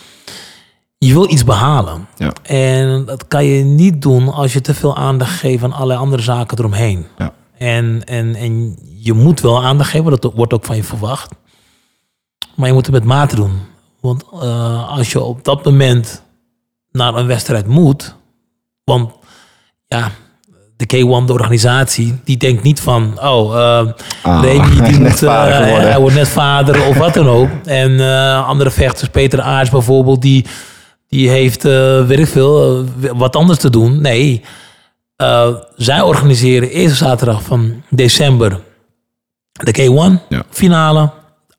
je 0.98 1.12
wil 1.12 1.30
iets 1.30 1.44
behalen. 1.44 2.06
Ja. 2.16 2.32
En 2.42 3.04
dat 3.04 3.28
kan 3.28 3.44
je 3.44 3.64
niet 3.64 4.02
doen 4.02 4.32
als 4.32 4.52
je 4.52 4.60
te 4.60 4.74
veel 4.74 4.96
aandacht 4.96 5.38
geeft 5.38 5.62
aan 5.62 5.72
allerlei 5.72 5.98
andere 6.00 6.22
zaken 6.22 6.58
eromheen. 6.58 7.06
Ja. 7.18 7.32
En, 7.58 8.04
en, 8.04 8.34
en 8.34 8.78
je 8.98 9.12
moet 9.12 9.40
wel 9.40 9.64
aandacht 9.64 9.90
geven, 9.90 10.10
dat 10.10 10.32
wordt 10.34 10.52
ook 10.52 10.64
van 10.64 10.76
je 10.76 10.84
verwacht. 10.84 11.34
Maar 12.54 12.68
je 12.68 12.74
moet 12.74 12.86
het 12.86 12.94
met 12.94 13.04
mate 13.04 13.36
doen. 13.36 13.60
Want 14.00 14.24
eh, 14.32 14.88
als 14.88 15.12
je 15.12 15.22
op 15.22 15.44
dat 15.44 15.64
moment 15.64 16.22
naar 16.92 17.14
een 17.14 17.26
wedstrijd 17.26 17.66
moet, 17.66 18.14
want 18.84 19.12
ja, 19.86 20.10
de 20.76 20.84
K1, 20.96 21.26
de 21.26 21.32
organisatie, 21.32 22.20
die 22.24 22.36
denkt 22.36 22.62
niet 22.62 22.80
van, 22.80 23.20
oh, 23.22 23.56
eh 23.56 23.92
Ah, 24.22 24.42
Remy, 24.42 24.88
die 24.88 25.00
moet, 25.08 25.22
eh, 25.22 25.32
hij 25.78 25.98
wordt 25.98 26.14
net 26.16 26.28
vader 26.28 26.86
of 26.86 26.96
wat 26.96 27.14
dan 27.14 27.28
ook. 27.28 27.48
En 27.64 28.00
eh, 28.00 28.46
andere 28.48 28.70
vechters, 28.70 29.10
Peter 29.10 29.40
Aarts 29.40 29.70
bijvoorbeeld, 29.70 30.22
die, 30.22 30.46
die 31.08 31.28
heeft, 31.28 31.64
eh 31.64 32.06
weet 32.06 32.18
ik 32.18 32.26
veel, 32.26 32.84
wat 32.96 33.36
anders 33.36 33.58
te 33.58 33.70
doen. 33.70 34.00
Nee, 34.00 34.42
zij 35.76 36.00
organiseren 36.00 36.70
eerste 36.70 36.96
zaterdag 37.04 37.42
van 37.42 37.82
december 37.90 38.60
de 39.52 39.74
K1 39.80 40.26
Ja. 40.28 40.42
finale. 40.50 41.10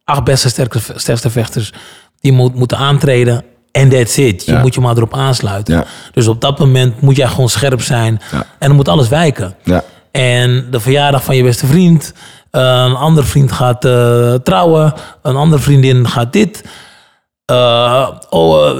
Acht 0.03 0.23
beste 0.23 0.49
sterkste, 0.49 0.93
sterkste 0.95 1.29
vechters 1.29 1.73
die 2.19 2.31
moet, 2.31 2.55
moeten 2.55 2.77
aantreden. 2.77 3.43
En 3.73 3.89
that's 3.89 4.17
it. 4.17 4.45
Je 4.45 4.51
Ja. 4.51 4.59
moet 4.61 4.73
je 4.73 4.81
maar 4.81 4.97
erop 4.97 5.13
aansluiten. 5.13 5.75
Ja. 5.75 5.85
Dus 6.11 6.27
op 6.27 6.41
dat 6.41 6.59
moment 6.59 7.01
moet 7.01 7.15
jij 7.15 7.27
gewoon 7.27 7.49
scherp 7.49 7.81
zijn. 7.81 8.21
Ja. 8.31 8.37
En 8.59 8.67
dan 8.67 8.75
moet 8.75 8.87
alles 8.87 9.07
wijken. 9.07 9.55
Ja. 9.63 9.83
En 10.11 10.67
de 10.71 10.79
verjaardag 10.79 11.23
van 11.23 11.35
je 11.35 11.43
beste 11.43 11.65
vriend. 11.65 12.13
eh, 12.51 12.61
een 12.61 12.95
andere 12.95 13.27
vriend 13.27 13.51
gaat 13.51 13.85
eh, 13.85 14.33
trouwen. 14.33 14.93
Een 15.21 15.35
andere 15.35 15.61
vriendin 15.61 16.07
gaat 16.07 16.33
dit. 16.33 16.63
eh, 17.45 18.09
oh, 18.29 18.71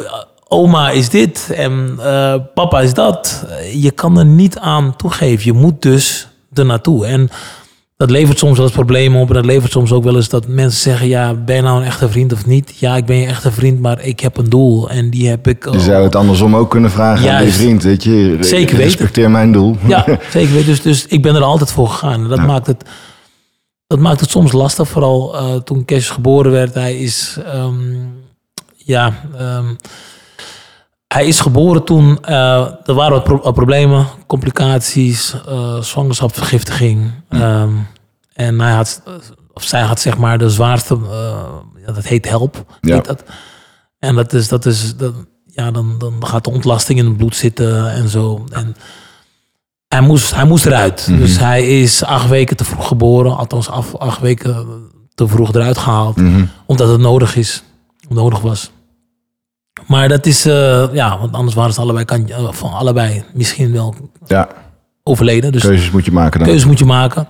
oma 0.47 0.89
is 0.89 1.09
dit. 1.09 1.49
En 1.55 1.99
papa 2.53 2.81
is 2.81 2.93
dat. 2.93 3.45
Je 3.73 3.91
kan 3.91 4.17
er 4.17 4.25
niet 4.25 4.57
aan 4.59 4.95
toegeven. 4.95 5.45
Je 5.45 5.53
moet 5.53 5.81
dus 5.81 6.27
er 6.53 6.65
naartoe. 6.65 7.05
En 7.05 7.29
dat 7.97 8.09
levert 8.09 8.37
soms 8.37 8.55
wel 8.57 8.65
eens 8.65 8.75
problemen 8.75 9.21
op. 9.21 9.27
En 9.27 9.33
dat 9.33 9.45
levert 9.45 9.71
soms 9.71 9.91
ook 9.91 10.03
wel 10.03 10.15
eens 10.15 10.29
dat 10.29 10.47
mensen 10.47 10.81
zeggen... 10.81 11.07
ja, 11.07 11.33
ben 11.33 11.55
je 11.55 11.61
nou 11.61 11.79
een 11.79 11.85
echte 11.85 12.09
vriend 12.09 12.33
of 12.33 12.45
niet? 12.45 12.77
Ja, 12.77 12.95
ik 12.95 13.05
ben 13.05 13.15
je 13.15 13.25
echte 13.27 13.51
vriend, 13.51 13.79
maar 13.79 14.01
ik 14.01 14.19
heb 14.19 14.37
een 14.37 14.49
doel. 14.49 14.89
En 14.89 15.09
die 15.09 15.27
heb 15.29 15.47
ik... 15.47 15.67
Je 15.71 15.79
zou 15.79 16.03
het 16.03 16.15
andersom 16.15 16.55
ook 16.55 16.69
kunnen 16.69 16.91
vragen 16.91 17.29
aan 17.29 17.37
je 17.37 17.43
Juist. 17.43 17.57
vriend. 17.57 17.83
Weet 17.83 18.03
je, 18.03 18.37
Zeker 18.39 18.57
weten. 18.65 18.77
Respecteer 18.77 19.31
mijn 19.31 19.51
doel. 19.51 19.75
Ja, 19.87 20.05
zeker. 20.31 20.53
weten. 20.53 20.65
Dus, 20.65 20.81
dus 20.81 21.07
ik 21.07 21.21
ben 21.21 21.35
er 21.35 21.41
altijd 21.43 21.71
voor 21.71 21.87
gegaan. 21.89 22.23
En 22.23 22.27
dat, 22.29 22.37
Ja. 22.37 22.45
maakt, 22.45 22.67
het, 22.67 22.83
dat 23.87 23.99
maakt 23.99 24.19
het 24.19 24.29
soms 24.29 24.51
lastig. 24.51 24.87
Vooral 24.87 25.35
eh, 25.37 25.55
toen 25.55 25.85
Cash 25.85 26.11
geboren 26.11 26.51
werd. 26.51 26.73
Hij 26.73 26.95
is... 26.97 27.37
ehm, 27.45 27.73
ja... 28.75 29.13
ehm, 29.37 29.65
hij 31.13 31.25
is 31.27 31.39
geboren 31.39 31.83
toen... 31.83 32.17
eh, 32.21 32.67
er 32.85 32.93
waren 32.93 33.11
wat 33.13 33.23
pro- 33.23 33.41
wat 33.41 33.53
problemen. 33.53 34.07
Complicaties. 34.27 35.35
eh 35.47 35.81
zwangerschapsvergiftiging. 35.81 37.11
ehm, 37.29 37.69
en 38.33 38.59
hij 38.59 38.71
had... 38.73 39.01
Of 39.53 39.63
zij 39.63 39.81
had 39.81 39.99
zeg 39.99 40.17
maar 40.17 40.37
de 40.37 40.49
zwaarste... 40.49 40.97
eh, 41.11 41.93
dat 41.93 42.03
heet 42.05 42.29
help. 42.29 42.65
Ja. 42.81 42.93
Heet 42.95 43.05
dat. 43.05 43.23
En 43.99 44.15
dat 44.15 44.33
is... 44.33 44.47
Dat 44.47 44.65
is 44.65 44.95
dat, 44.97 45.13
ja, 45.45 45.71
dan, 45.71 45.95
dan 45.97 46.25
gaat 46.27 46.43
de 46.43 46.49
ontlasting 46.51 46.99
in 46.99 47.05
het 47.05 47.17
bloed 47.17 47.35
zitten 47.35 47.91
en 47.91 48.07
zo. 48.09 48.45
En 48.51 48.75
hij 49.87 50.01
moest, 50.01 50.35
hij 50.35 50.45
moest 50.45 50.65
eruit. 50.65 51.07
Mhm. 51.09 51.19
Dus 51.19 51.37
hij 51.39 51.81
is 51.81 52.03
acht 52.03 52.29
weken 52.29 52.57
te 52.57 52.63
vroeg 52.65 52.87
geboren. 52.87 53.37
Althans, 53.37 53.69
af, 53.69 53.95
acht 53.95 54.19
weken 54.19 54.67
te 55.15 55.27
vroeg 55.27 55.53
eruit 55.53 55.77
gehaald. 55.77 56.15
Mhm. 56.15 56.45
Omdat 56.65 56.89
het 56.89 56.99
nodig 56.99 57.35
is. 57.35 57.63
Nodig 58.09 58.39
was. 58.41 58.71
Maar 59.87 60.07
dat 60.07 60.25
is, 60.25 60.45
eh, 60.45 60.85
ja, 60.93 61.19
want 61.19 61.33
anders 61.33 61.55
waren 61.55 61.73
ze 61.73 61.81
allebei, 61.81 62.05
kan, 62.05 62.29
eh, 62.29 62.51
van 62.51 62.73
allebei 62.73 63.23
misschien 63.33 63.71
wel 63.71 63.95
ja, 64.25 64.47
overleden. 65.03 65.51
Dus 65.51 65.61
keuzes 65.61 65.91
moet 65.91 66.05
je 66.05 66.11
maken 66.11 66.39
dan. 66.39 66.47
keuze 66.47 66.67
moet 66.67 66.79
je 66.79 66.85
maken. 66.85 67.27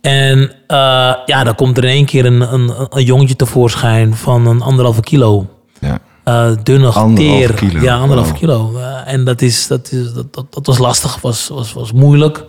En 0.00 0.52
eh, 0.66 1.14
ja, 1.26 1.44
dan 1.44 1.54
komt 1.54 1.76
er 1.76 1.84
in 1.84 1.90
één 1.90 2.04
keer 2.04 2.26
een, 2.26 2.52
een, 2.54 2.72
een 2.88 3.04
jongetje 3.04 3.36
tevoorschijn 3.36 4.14
van 4.14 4.46
een 4.46 4.62
anderhalve 4.62 5.00
kilo. 5.00 5.46
Ja. 5.78 5.98
Uh, 6.24 6.56
dunne, 6.62 7.14
teer. 7.14 7.54
kilo, 7.54 7.80
Ja, 7.80 7.98
anderhalve 7.98 8.30
wow. 8.30 8.40
kilo. 8.40 8.78
En 9.04 9.24
dat, 9.24 9.42
is, 9.42 9.66
dat, 9.66 9.92
is, 9.92 10.12
dat, 10.12 10.34
dat, 10.34 10.52
dat 10.52 10.66
was 10.66 10.78
lastig, 10.78 11.20
was, 11.20 11.48
was, 11.48 11.72
was 11.72 11.92
moeilijk. 11.92 12.44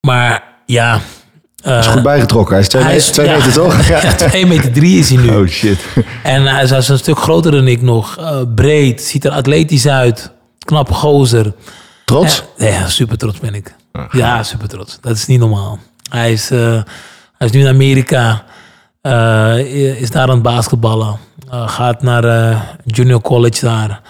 Maar 0.00 0.44
ja... 0.66 1.00
eh, 1.62 1.78
is 1.78 1.86
goed 1.86 2.02
bijgetrokken. 2.02 2.54
Hij 2.54 2.62
is 2.62 2.68
twee, 2.68 2.82
hij 2.84 2.96
meter, 2.96 3.24
ja. 3.24 3.36
meter 3.36 3.52
toch? 3.52 3.86
ja, 4.02 4.12
2 4.12 4.46
meter 4.46 4.72
drie 4.72 4.98
is 4.98 5.08
hij 5.10 5.18
nu. 5.22 5.28
Oh 5.36 5.46
shit. 5.48 5.78
En 6.22 6.46
hij 6.46 6.62
is, 6.62 6.70
hij 6.70 6.78
een 6.88 6.98
stuk 6.98 7.18
groter 7.18 7.52
dan 7.52 7.66
ik 7.68 7.82
nog. 7.82 8.16
Eh, 8.16 8.40
breed, 8.54 9.02
ziet 9.02 9.24
er 9.24 9.30
atletisch 9.30 9.86
uit. 9.88 10.30
Knappe 10.58 10.94
gozer. 10.94 11.52
Trots? 12.04 12.42
Ja, 12.56 12.66
ja, 12.66 12.88
super 12.88 13.18
trots 13.18 13.38
ben 13.40 13.54
ik. 13.54 13.74
Ja, 14.12 14.42
super 14.42 14.68
trots. 14.68 14.98
Dat 15.00 15.16
is 15.16 15.26
niet 15.26 15.38
normaal. 15.40 15.78
Hij 16.10 16.32
is, 16.32 16.50
eh, 16.50 16.58
hij 17.38 17.46
is 17.46 17.50
nu 17.50 17.60
in 17.60 17.66
Amerika. 17.68 18.44
eh, 19.00 19.58
is 20.00 20.10
daar 20.10 20.22
aan 20.22 20.28
het 20.34 20.42
basketballen. 20.42 21.18
Eh, 21.50 21.68
gaat 21.68 22.02
naar 22.02 22.24
eh, 22.24 22.60
junior 22.84 23.20
college 23.20 23.64
daar. 23.64 24.00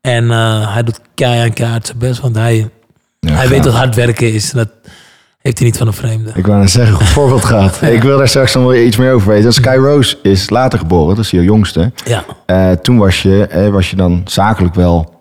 En 0.00 0.30
eh, 0.30 0.72
hij 0.72 0.82
doet 0.82 1.00
keihard 1.14 1.52
keihard 1.52 1.86
zijn 1.86 1.98
best. 1.98 2.20
Want 2.20 2.34
hij, 2.36 2.70
Ja, 3.20 3.32
hij 3.32 3.48
weet 3.48 3.64
wat 3.64 3.74
hard 3.74 3.94
werken 3.94 4.32
is. 4.32 4.50
Dat 4.50 4.68
heeft 5.44 5.58
hij 5.58 5.66
niet 5.66 5.76
van 5.76 5.86
een 5.86 5.92
vreemde. 5.92 6.32
Ik 6.34 6.46
wou 6.46 6.60
net 6.60 6.70
zeggen, 6.70 6.94
goed 6.96 7.06
voorbeeld 7.08 7.44
gehad. 7.54 7.82
Ik 7.82 8.02
wil 8.02 8.16
daar 8.18 8.28
straks 8.28 8.54
nog 8.54 8.62
wel 8.64 8.74
iets 8.74 8.96
meer 8.96 9.12
over 9.12 9.28
weten. 9.28 9.52
Sky 9.52 9.76
Rose 9.76 10.16
is 10.22 10.50
later 10.50 10.78
geboren, 10.78 11.16
dat 11.16 11.24
is 11.24 11.30
je 11.30 11.42
jongste. 11.42 11.92
Ja, 12.04 12.24
Eh, 12.46 12.70
toen 12.70 12.98
was 12.98 13.22
je, 13.22 13.46
eh, 13.46 13.68
was 13.68 13.90
je 13.90 13.96
dan 13.96 14.20
zakelijk 14.24 14.74
wel 14.74 15.12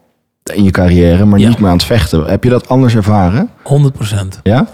in 0.53 0.63
je 0.63 0.71
carrière, 0.71 1.25
maar 1.25 1.39
Ja. 1.39 1.47
niet 1.49 1.59
meer 1.59 1.69
aan 1.69 1.75
het 1.77 1.85
vechten. 1.85 2.25
Heb 2.25 2.43
je 2.43 2.49
dat 2.49 2.69
anders 2.69 2.95
ervaren? 2.95 3.49
100 3.63 3.93
procent. 3.93 4.39
Ja? 4.43 4.67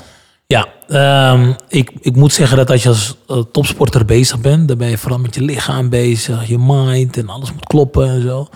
Ja, 0.48 0.68
ehm, 0.88 1.54
ik, 1.68 1.92
ik 2.02 2.16
moet 2.16 2.34
zeggen 2.34 2.58
dat 2.58 2.70
als 2.72 2.84
je 2.84 2.90
als 2.90 3.18
eh, 3.28 3.38
topsporter 3.52 4.06
bezig 4.06 4.40
bent, 4.42 4.68
dan 4.68 4.78
ben 4.78 4.90
je 4.90 4.98
vooral 4.98 5.20
met 5.20 5.36
je 5.36 5.42
lichaam 5.42 5.90
bezig, 5.90 6.48
je 6.48 6.58
mind 6.60 7.18
en 7.18 7.30
alles 7.30 7.52
moet 7.54 7.66
kloppen 7.66 8.10
en 8.10 8.22
zo. 8.22 8.48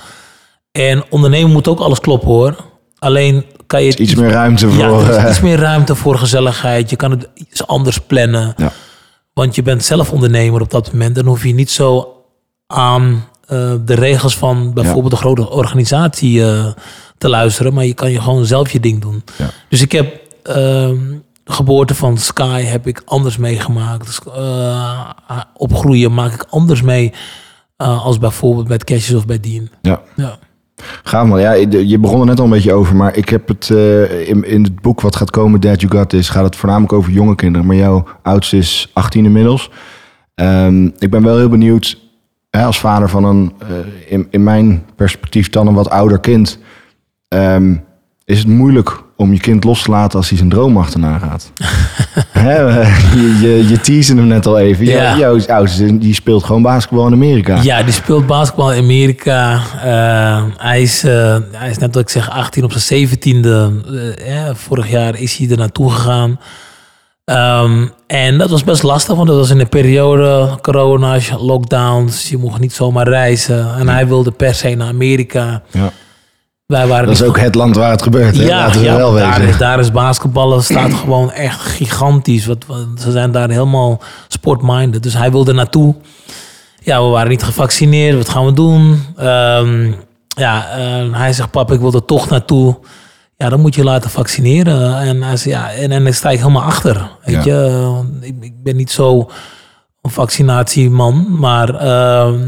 En 0.72 1.04
ondernemen 1.10 1.52
moet 1.52 1.68
ook 1.68 1.80
alles 1.80 2.00
kloppen 2.00 2.28
hoor. 2.30 2.56
Alleen 3.00 3.46
kan 3.74 3.84
je 3.84 3.98
Iets 3.98 4.16
meer 4.16 4.30
ruimte 4.30 4.70
voor... 4.70 5.04
ja, 5.06 5.18
eh, 5.18 5.30
iets 5.30 5.42
meer 5.42 5.58
ruimte 5.58 5.96
voor 5.96 6.18
gezelligheid. 6.18 6.90
Je 6.90 6.96
kan 6.96 7.12
het 7.12 7.30
iets 7.34 7.68
anders 7.68 8.00
plannen. 8.00 8.54
Ja. 8.58 8.72
Want 9.34 9.56
je 9.56 9.62
bent 9.62 9.84
zelf 9.84 10.12
ondernemer 10.12 10.62
op 10.62 10.72
dat 10.72 10.92
moment. 10.92 11.16
Dan 11.16 11.26
hoef 11.26 11.44
je 11.44 11.54
niet 11.54 11.72
zo 11.72 12.18
aan 12.68 13.28
eh, 13.48 13.74
de 13.86 13.94
regels 13.94 14.38
van 14.38 14.74
bijvoorbeeld 14.74 15.12
een 15.12 15.18
grote 15.18 15.50
organisatie 15.50 16.46
eh, 16.46 16.68
te 17.18 17.30
luisteren. 17.30 17.74
Maar 17.74 17.86
je 17.86 17.94
kan 17.94 18.12
je 18.12 18.22
gewoon 18.22 18.46
zelf 18.46 18.72
je 18.72 18.80
ding 18.80 19.02
doen. 19.02 19.24
Ja. 19.38 19.50
Dus 19.70 19.82
ik 19.82 19.92
heb 19.92 20.20
ehm, 20.44 20.98
de 21.44 21.52
geboorte 21.52 21.96
van 21.96 22.18
Sky 22.18 22.62
heb 22.62 22.88
ik 22.88 23.02
anders 23.06 23.38
meegemaakt. 23.38 24.06
Dus, 24.06 24.20
opgroeien 25.54 26.14
maak 26.14 26.34
ik 26.34 26.46
anders 26.50 26.82
mee. 26.82 27.14
als 27.78 28.18
bijvoorbeeld 28.18 28.68
bij 28.68 28.78
Cashes 28.78 29.16
of 29.16 29.26
bij 29.26 29.40
Dean. 29.40 29.70
ja. 29.82 30.02
Ja. 30.16 30.38
Gaaf 31.04 31.28
man. 31.28 31.40
Ja, 31.40 31.54
je 31.54 32.00
begon 32.00 32.20
er 32.20 32.26
net 32.26 32.40
al 32.40 32.46
een 32.46 32.52
beetje 32.52 32.74
over, 32.74 32.96
maar 32.96 33.16
ik 33.18 33.30
heb 33.30 33.48
het 33.48 33.70
eh, 33.70 34.30
in, 34.30 34.44
in 34.44 34.64
het 34.64 34.82
boek 34.82 35.02
wat 35.02 35.16
gaat 35.16 35.32
komen, 35.32 35.62
Dad 35.62 35.82
You 35.82 35.98
Got 35.98 36.10
This, 36.10 36.30
gaat 36.30 36.44
het 36.44 36.56
voornamelijk 36.56 36.94
over 36.94 37.12
jonge 37.12 37.36
kinderen. 37.36 37.68
Maar 37.68 37.76
jouw 37.76 38.06
oudste 38.22 38.58
is 38.58 38.90
18 38.94 39.26
inmiddels. 39.26 39.72
Ehm, 40.36 40.86
ik 40.86 41.10
ben 41.10 41.24
wel 41.24 41.38
heel 41.38 41.50
benieuwd, 41.50 42.00
hè, 42.50 42.64
als 42.64 42.80
vader 42.80 43.10
van 43.10 43.24
een, 43.24 43.54
eh, 43.60 43.68
in, 44.12 44.28
in 44.30 44.44
mijn 44.44 44.86
perspectief 44.96 45.50
dan 45.50 45.68
een 45.68 45.74
wat 45.74 45.90
ouder 45.90 46.20
kind, 46.20 46.60
ehm, 47.28 47.76
is 48.26 48.38
het 48.40 48.48
moeilijk 48.48 49.03
om 49.16 49.34
je 49.34 49.40
kind 49.40 49.64
los 49.64 49.82
te 49.84 49.92
laten 49.92 50.18
als 50.18 50.30
hij 50.30 50.38
zijn 50.38 50.50
droom 50.50 50.78
achterna 50.78 51.18
gaat. 51.18 51.52
Hè, 52.32 52.62
je, 52.62 53.38
je, 53.42 53.68
je 53.68 53.80
teasde 53.80 54.16
hem 54.16 54.28
net 54.28 54.46
al 54.46 54.60
even. 54.60 54.86
Ja. 54.86 55.18
Jouw 55.18 55.46
oudste 55.48 55.98
die 55.98 56.14
speelt 56.14 56.44
gewoon 56.44 56.62
basketbal 56.62 57.08
in 57.08 57.14
Amerika. 57.14 57.62
Ja, 57.62 57.84
die 57.84 57.94
speelt 57.94 58.28
basketbal 58.28 58.74
in 58.74 58.84
Amerika. 58.84 59.62
Eh, 59.84 60.44
hij, 60.58 60.82
is, 60.82 61.04
eh, 61.04 61.38
hij 61.52 61.70
is 61.70 61.78
net 61.78 61.94
wat 61.94 62.04
ik 62.04 62.10
zeg, 62.10 62.30
18 62.30 62.64
op 62.64 62.72
zijn 62.72 63.08
17e. 63.08 63.48
eh, 63.48 64.48
eh, 64.48 64.56
vorig 64.56 64.90
jaar 64.90 65.20
is 65.20 65.38
hij 65.38 65.50
er 65.50 65.58
naartoe 65.58 65.92
gegaan. 65.92 66.40
Ehm, 67.26 67.88
en 68.08 68.38
dat 68.38 68.50
was 68.50 68.64
best 68.64 68.84
lastig, 68.84 69.16
want 69.16 69.28
dat 69.28 69.38
was 69.38 69.50
in 69.50 69.58
de 69.58 69.66
periode 69.66 70.58
corona, 70.62 71.20
lockdowns. 71.38 72.30
Je 72.30 72.38
mocht 72.38 72.60
niet 72.60 72.74
zomaar 72.74 73.08
reizen. 73.08 73.76
En 73.76 73.90
hij 73.90 74.08
wilde 74.08 74.32
per 74.32 74.56
se 74.56 74.70
naar 74.70 74.88
Amerika. 74.88 75.62
Ja. 75.72 75.92
Wij 76.74 76.88
waren 76.88 77.06
Dat 77.06 77.16
is 77.16 77.24
ook 77.24 77.40
het 77.40 77.56
land 77.56 77.76
waar 77.76 77.92
het 77.92 78.02
gebeurt. 78.02 78.38
Hè? 78.38 78.46
Laten 78.48 78.82
we 78.82 78.92
wel 78.96 79.14
daar, 79.14 79.42
is, 79.42 79.58
daar 79.58 79.80
is 79.80 79.92
basketballen 79.92 80.64
staat 80.64 80.94
gewoon 81.04 81.32
echt 81.32 81.60
gigantisch. 81.60 82.46
Wat, 82.46 82.66
wat- 82.68 82.88
ze 83.02 83.12
zijn 83.12 83.32
daar 83.32 83.50
helemaal 83.50 84.02
sportminded. 84.28 85.04
Dus 85.04 85.14
hij 85.14 85.32
wilde 85.32 85.54
naartoe. 85.54 85.96
Ja, 86.80 87.04
we 87.04 87.10
waren 87.10 87.30
niet 87.30 87.44
gevaccineerd. 87.44 88.18
Wat 88.18 88.30
gaan 88.30 88.46
we 88.46 88.54
doen? 88.54 89.04
Ehm, 89.18 89.92
ja, 90.28 90.66
hij 91.12 91.34
zegt, 91.34 91.52
pap, 91.52 91.72
ik 91.72 91.80
wil 91.80 91.94
er 91.94 92.06
toch 92.06 92.30
naartoe. 92.30 92.78
Ja, 93.38 93.50
dan 93.50 93.60
moet 93.60 93.76
je 93.76 93.84
laten 93.84 94.10
vaccineren. 94.10 94.98
En 95.00 95.22
hij 95.24 95.38
zei, 95.38 95.54
ja, 95.56 95.72
en, 95.72 95.92
en 95.92 96.08
ik 96.08 96.14
sta 96.14 96.30
ik 96.30 96.38
helemaal 96.40 96.64
achter. 96.64 97.10
Weet 97.24 97.44
Ja. 97.44 97.54
je, 97.54 98.00
ik, 98.22 98.36
ik 98.40 98.64
ben 98.64 98.76
niet 98.76 98.92
zo 98.92 99.30
een 100.02 100.12
vaccinatieman, 100.12 101.26
maar 101.40 101.76
ehm, 101.76 102.40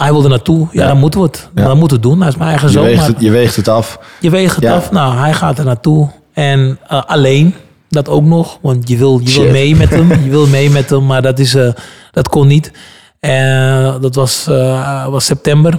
hij 0.00 0.12
wilde 0.12 0.28
naartoe. 0.28 0.68
Ja, 0.72 0.86
dan 0.86 0.98
moeten 0.98 1.20
we 1.20 1.26
het. 1.26 1.48
Ja. 1.54 1.64
Dan 1.64 1.78
moeten 1.78 2.00
we 2.00 2.02
het 2.02 2.12
doen. 2.12 2.20
Hij 2.20 2.28
is 2.28 2.36
mijn 2.36 2.48
eigen 2.50 2.68
Je 2.68 2.74
zoon. 2.74 2.84
weegt, 2.84 2.98
maar- 2.98 3.08
het, 3.08 3.20
je 3.20 3.30
weegt 3.30 3.56
het 3.56 3.68
af. 3.68 3.98
je 4.20 4.30
weegt 4.30 4.56
het 4.56 4.64
af. 4.64 4.90
Nou, 4.90 5.16
hij 5.16 5.32
gaat 5.32 5.58
er 5.58 5.64
naartoe. 5.64 6.10
En 6.32 6.78
eh, 6.88 7.02
alleen, 7.06 7.54
dat 7.88 8.08
ook 8.08 8.24
nog. 8.24 8.58
Want 8.62 8.88
je 8.88 8.96
wil, 8.96 9.20
je 9.24 9.40
wil 9.40 9.50
mee 9.50 9.76
met 9.76 9.90
hem. 9.90 10.08
Je 10.24 10.30
wil 10.30 10.46
mee 10.46 10.70
met 10.70 10.90
hem, 10.90 11.06
maar 11.06 11.22
dat, 11.22 11.38
is, 11.38 11.54
eh, 11.54 11.72
dat 12.10 12.28
kon 12.28 12.46
niet. 12.46 12.72
En 13.20 14.00
dat 14.00 14.14
was, 14.14 14.46
eh, 14.46 15.06
was 15.06 15.24
september. 15.24 15.78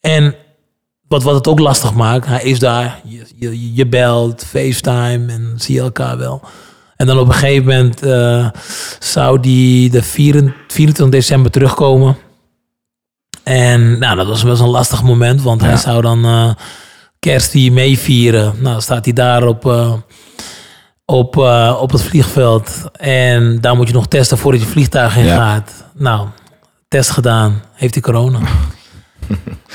En 0.00 0.34
wat, 1.08 1.22
wat 1.22 1.34
het 1.34 1.46
ook 1.48 1.58
lastig 1.58 1.94
maakt, 1.94 2.26
hij 2.26 2.42
is 2.42 2.58
daar. 2.58 3.00
Je, 3.04 3.22
je, 3.36 3.74
je 3.74 3.86
belt, 3.86 4.44
FaceTime 4.44 5.32
en 5.32 5.52
zie 5.56 5.74
je 5.74 5.80
elkaar 5.80 6.18
wel. 6.18 6.42
En 6.96 7.06
dan 7.06 7.18
op 7.18 7.28
een 7.28 7.34
gegeven 7.34 7.64
moment 7.66 8.02
eh, 8.02 8.48
zou 8.98 9.40
die 9.40 9.90
de 9.90 10.02
24 10.02 10.74
24 10.74 11.08
december 11.20 11.50
terugkomen. 11.50 12.16
En 13.44 13.98
nou, 13.98 14.16
dat 14.16 14.26
was 14.26 14.42
best 14.44 14.60
een 14.60 14.68
lastig 14.68 15.02
moment, 15.02 15.42
want 15.42 15.60
Ja. 15.60 15.66
hij 15.66 15.76
zou 15.76 16.02
dan 16.02 16.24
eh, 16.24 16.50
kerst 17.18 17.52
hier 17.52 17.72
meevieren. 17.72 18.54
Nou, 18.58 18.80
staat 18.80 19.04
hij 19.04 19.14
daar 19.14 19.46
op, 19.46 19.66
eh, 19.66 19.92
op, 21.04 21.36
eh, 21.36 21.76
op 21.80 21.90
het 21.92 22.02
vliegveld. 22.02 22.70
En 22.96 23.60
daar 23.60 23.76
moet 23.76 23.88
je 23.88 23.94
nog 23.94 24.06
testen 24.06 24.38
voordat 24.38 24.60
je 24.60 24.66
vliegtuig 24.66 25.16
in 25.16 25.24
Ja. 25.24 25.36
gaat. 25.36 25.84
Nou, 25.94 26.28
test 26.88 27.10
gedaan. 27.10 27.62
Heeft 27.74 27.94
hij 27.94 28.02
corona. 28.02 28.38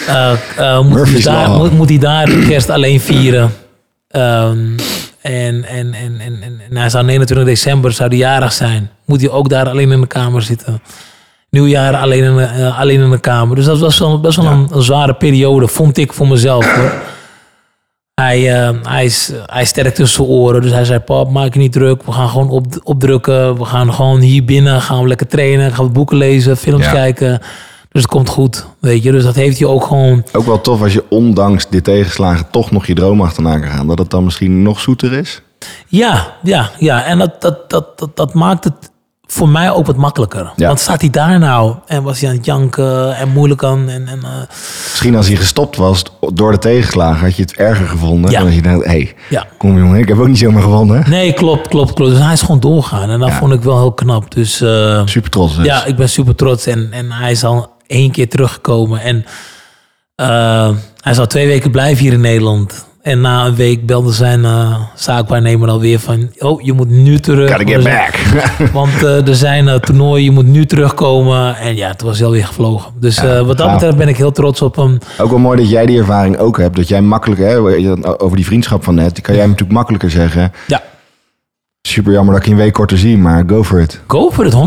Eh, 0.07 0.31
eh, 0.57 0.81
moet, 0.81 1.09
hij 1.11 1.21
daar, 1.21 1.49
moet, 1.49 1.71
moet 1.71 1.89
hij 1.89 1.97
daar 1.97 2.29
kerst 2.29 2.69
alleen 2.69 2.99
vieren. 3.01 3.53
Ehm, 4.07 4.77
en, 5.21 5.63
en, 5.65 5.93
en, 5.93 6.19
en, 6.19 6.41
en, 6.41 6.61
en 6.69 6.77
hij 6.77 6.89
zou 6.89 7.05
29 7.05 7.47
december 7.47 7.91
zou 7.91 8.09
die 8.09 8.19
jarig 8.19 8.53
zijn. 8.53 8.89
Moet 9.05 9.21
hij 9.21 9.29
ook 9.29 9.49
daar 9.49 9.69
alleen 9.69 9.91
in 9.91 10.01
de 10.01 10.07
kamer 10.07 10.41
zitten. 10.41 10.81
Nieuwjaar 11.49 11.95
alleen 11.95 12.23
in 12.23 12.35
de, 12.35 12.43
eh, 12.43 12.79
alleen 12.79 12.99
in 12.99 13.09
de 13.09 13.19
kamer. 13.19 13.55
Dus 13.55 13.65
dat 13.65 13.79
was 13.79 13.99
wel, 13.99 14.19
best 14.19 14.35
wel 14.37 14.45
Ja. 14.45 14.51
een, 14.51 14.67
een 14.71 14.81
zware 14.81 15.13
periode, 15.13 15.67
vond 15.67 15.97
ik 15.97 16.13
voor 16.13 16.27
mezelf. 16.27 16.75
Hoor. 16.75 16.93
Hij, 18.13 18.61
eh, 18.67 18.69
hij, 18.83 19.05
is, 19.05 19.31
hij 19.45 19.61
is 19.61 19.69
sterk 19.69 19.95
tussen 19.95 20.25
zijn 20.25 20.37
oren. 20.37 20.61
Dus 20.61 20.71
hij 20.71 20.85
zei, 20.85 20.99
pap, 20.99 21.29
maak 21.31 21.53
je 21.53 21.59
niet 21.59 21.71
druk. 21.71 22.03
We 22.03 22.11
gaan 22.11 22.29
gewoon 22.29 22.49
op, 22.49 22.65
opdrukken. 22.83 23.57
We 23.57 23.65
gaan 23.65 23.93
gewoon 23.93 24.19
hier 24.19 24.45
binnen. 24.45 24.81
Gaan 24.81 25.01
we 25.01 25.07
lekker 25.07 25.27
trainen. 25.27 25.73
Gaan 25.73 25.85
we 25.85 25.91
boeken 25.91 26.17
lezen. 26.17 26.57
Films 26.57 26.85
Ja. 26.85 26.91
kijken. 26.91 27.39
Dus 27.91 28.01
het 28.01 28.11
komt 28.11 28.29
goed. 28.29 28.65
Weet 28.79 29.03
je. 29.03 29.11
Dus 29.11 29.23
dat 29.23 29.35
heeft 29.35 29.59
hij 29.59 29.67
ook 29.67 29.83
gewoon... 29.83 30.23
Ook 30.33 30.45
wel 30.45 30.61
tof 30.61 30.81
als 30.81 30.93
je 30.93 31.03
ondanks 31.09 31.69
dit 31.69 31.83
tegenslagen 31.83 32.47
toch 32.51 32.71
nog 32.71 32.85
je 32.87 32.93
droom 32.93 33.21
achterna 33.21 33.59
kan 33.59 33.69
gaan. 33.69 33.87
Dat 33.87 33.99
het 33.99 34.09
dan 34.09 34.23
misschien 34.23 34.61
nog 34.61 34.79
zoeter 34.79 35.13
is. 35.13 35.41
Ja, 35.87 36.33
ja, 36.43 36.69
ja. 36.77 37.03
En 37.05 37.17
dat, 37.17 37.41
dat, 37.41 37.69
dat, 37.69 37.99
dat, 37.99 38.15
dat 38.17 38.33
maakt 38.33 38.63
het 38.63 38.91
voor 39.31 39.50
mij 39.50 39.71
ook 39.71 39.86
wat 39.86 39.95
makkelijker. 39.95 40.51
Ja. 40.55 40.67
Want 40.67 40.79
staat 40.79 41.01
hij 41.01 41.09
daar 41.09 41.39
nou 41.39 41.75
en 41.86 42.03
was 42.03 42.19
hij 42.19 42.29
aan 42.29 42.36
het 42.36 42.45
janken 42.45 43.15
en 43.15 43.29
moeilijk 43.29 43.63
aan. 43.63 43.89
En, 43.89 44.07
en, 44.07 44.19
eh, 44.24 44.29
Misschien 44.83 45.15
als 45.15 45.27
hij 45.27 45.36
gestopt 45.36 45.75
was 45.75 46.03
door 46.33 46.51
de 46.51 46.57
tegenslagen, 46.57 47.25
had 47.25 47.36
je 47.36 47.41
het 47.41 47.55
erger 47.55 47.88
gevonden. 47.88 48.31
Ja. 48.31 48.38
Dan 48.38 48.48
had 48.48 48.55
je 48.55 48.62
dacht, 48.62 48.83
hé, 48.83 48.91
hey, 48.91 49.15
ja. 49.29 49.45
kom 49.57 49.77
jongen, 49.77 50.00
ik 50.00 50.07
heb 50.07 50.19
ook 50.19 50.27
niet 50.27 50.38
zomaar 50.38 50.62
gewonnen. 50.62 51.09
Nee, 51.09 51.33
klopt, 51.33 51.67
klopt, 51.67 51.93
klopt. 51.93 52.12
Dus 52.12 52.21
hij 52.21 52.33
is 52.33 52.41
gewoon 52.41 52.59
doorgaan. 52.59 53.09
En 53.09 53.19
dat 53.19 53.31
vond 53.31 53.53
ik 53.53 53.62
wel 53.62 53.77
heel 53.77 53.93
knap. 53.93 54.31
Dus 54.31 54.62
eh, 54.62 55.01
Super 55.05 55.29
trots. 55.29 55.55
Dus. 55.55 55.65
ja, 55.65 55.86
ik 55.86 55.95
ben 55.95 56.09
super 56.09 56.36
trots. 56.36 56.65
En, 56.65 56.88
en 56.91 57.12
hij 57.12 57.31
is 57.31 57.43
al 57.43 57.71
één 57.88 58.12
keer 58.12 58.29
teruggekomen. 58.29 59.01
En 59.01 59.25
eh, 60.15 60.69
hij 61.01 61.13
zal 61.13 61.27
twee 61.27 61.48
weken 61.48 61.71
blijven 61.71 62.03
hier 62.03 62.13
in 62.13 62.21
Nederland. 62.21 62.88
En 63.01 63.21
na 63.21 63.45
een 63.45 63.55
week 63.55 63.85
belde 63.85 64.11
zijn 64.11 64.45
eh, 64.45 64.75
zaakwaarnemer 64.95 65.69
alweer 65.69 65.99
van... 65.99 66.29
Oh, 66.39 66.61
je 66.61 66.73
moet 66.73 66.89
nu 66.89 67.19
terug. 67.19 67.49
Gotta 67.51 67.73
get 67.73 67.83
back. 67.83 68.15
Want 68.73 69.01
er 69.01 69.35
zijn 69.35 69.65
uh, 69.67 69.73
toernooien, 69.75 70.23
je 70.23 70.31
moet 70.31 70.47
nu 70.47 70.65
terugkomen. 70.65 71.55
En 71.57 71.75
ja, 71.75 71.93
toen 71.93 72.07
was 72.07 72.17
hij 72.17 72.25
alweer 72.27 72.45
gevlogen. 72.45 72.91
Dus 72.99 73.15
Ja, 73.15 73.43
wat 73.43 73.57
dat 73.57 73.65
gaaf. 73.65 73.73
betreft 73.75 73.97
ben 73.97 74.07
ik 74.07 74.17
heel 74.17 74.31
trots 74.31 74.61
op 74.61 74.75
hem. 74.75 74.97
ook 75.17 75.29
wel 75.29 75.39
mooi 75.39 75.57
dat 75.57 75.69
jij 75.69 75.85
die 75.85 75.97
ervaring 75.99 76.37
ook 76.37 76.57
hebt. 76.57 76.75
Dat 76.75 76.87
jij 76.87 77.01
makkelijk, 77.01 77.41
hè, 77.41 77.57
over 78.21 78.35
die 78.35 78.45
vriendschap 78.45 78.83
van 78.83 78.95
net, 78.95 79.13
die 79.13 79.23
kan 79.23 79.35
jij 79.35 79.45
natuurlijk 79.45 79.71
makkelijker 79.73 80.09
zeggen. 80.11 80.51
Ja. 80.67 80.81
Super 81.81 82.11
jammer 82.13 82.33
dat 82.33 82.41
ik 82.43 82.47
je 82.49 82.53
een 82.55 82.61
week 82.63 82.73
korter 82.73 82.97
zie, 82.97 83.17
maar 83.17 83.43
go 83.47 83.63
for 83.63 83.79
it. 83.81 84.01
Go 84.07 84.31
for 84.31 84.45
it, 84.45 84.53
100%. 84.53 84.57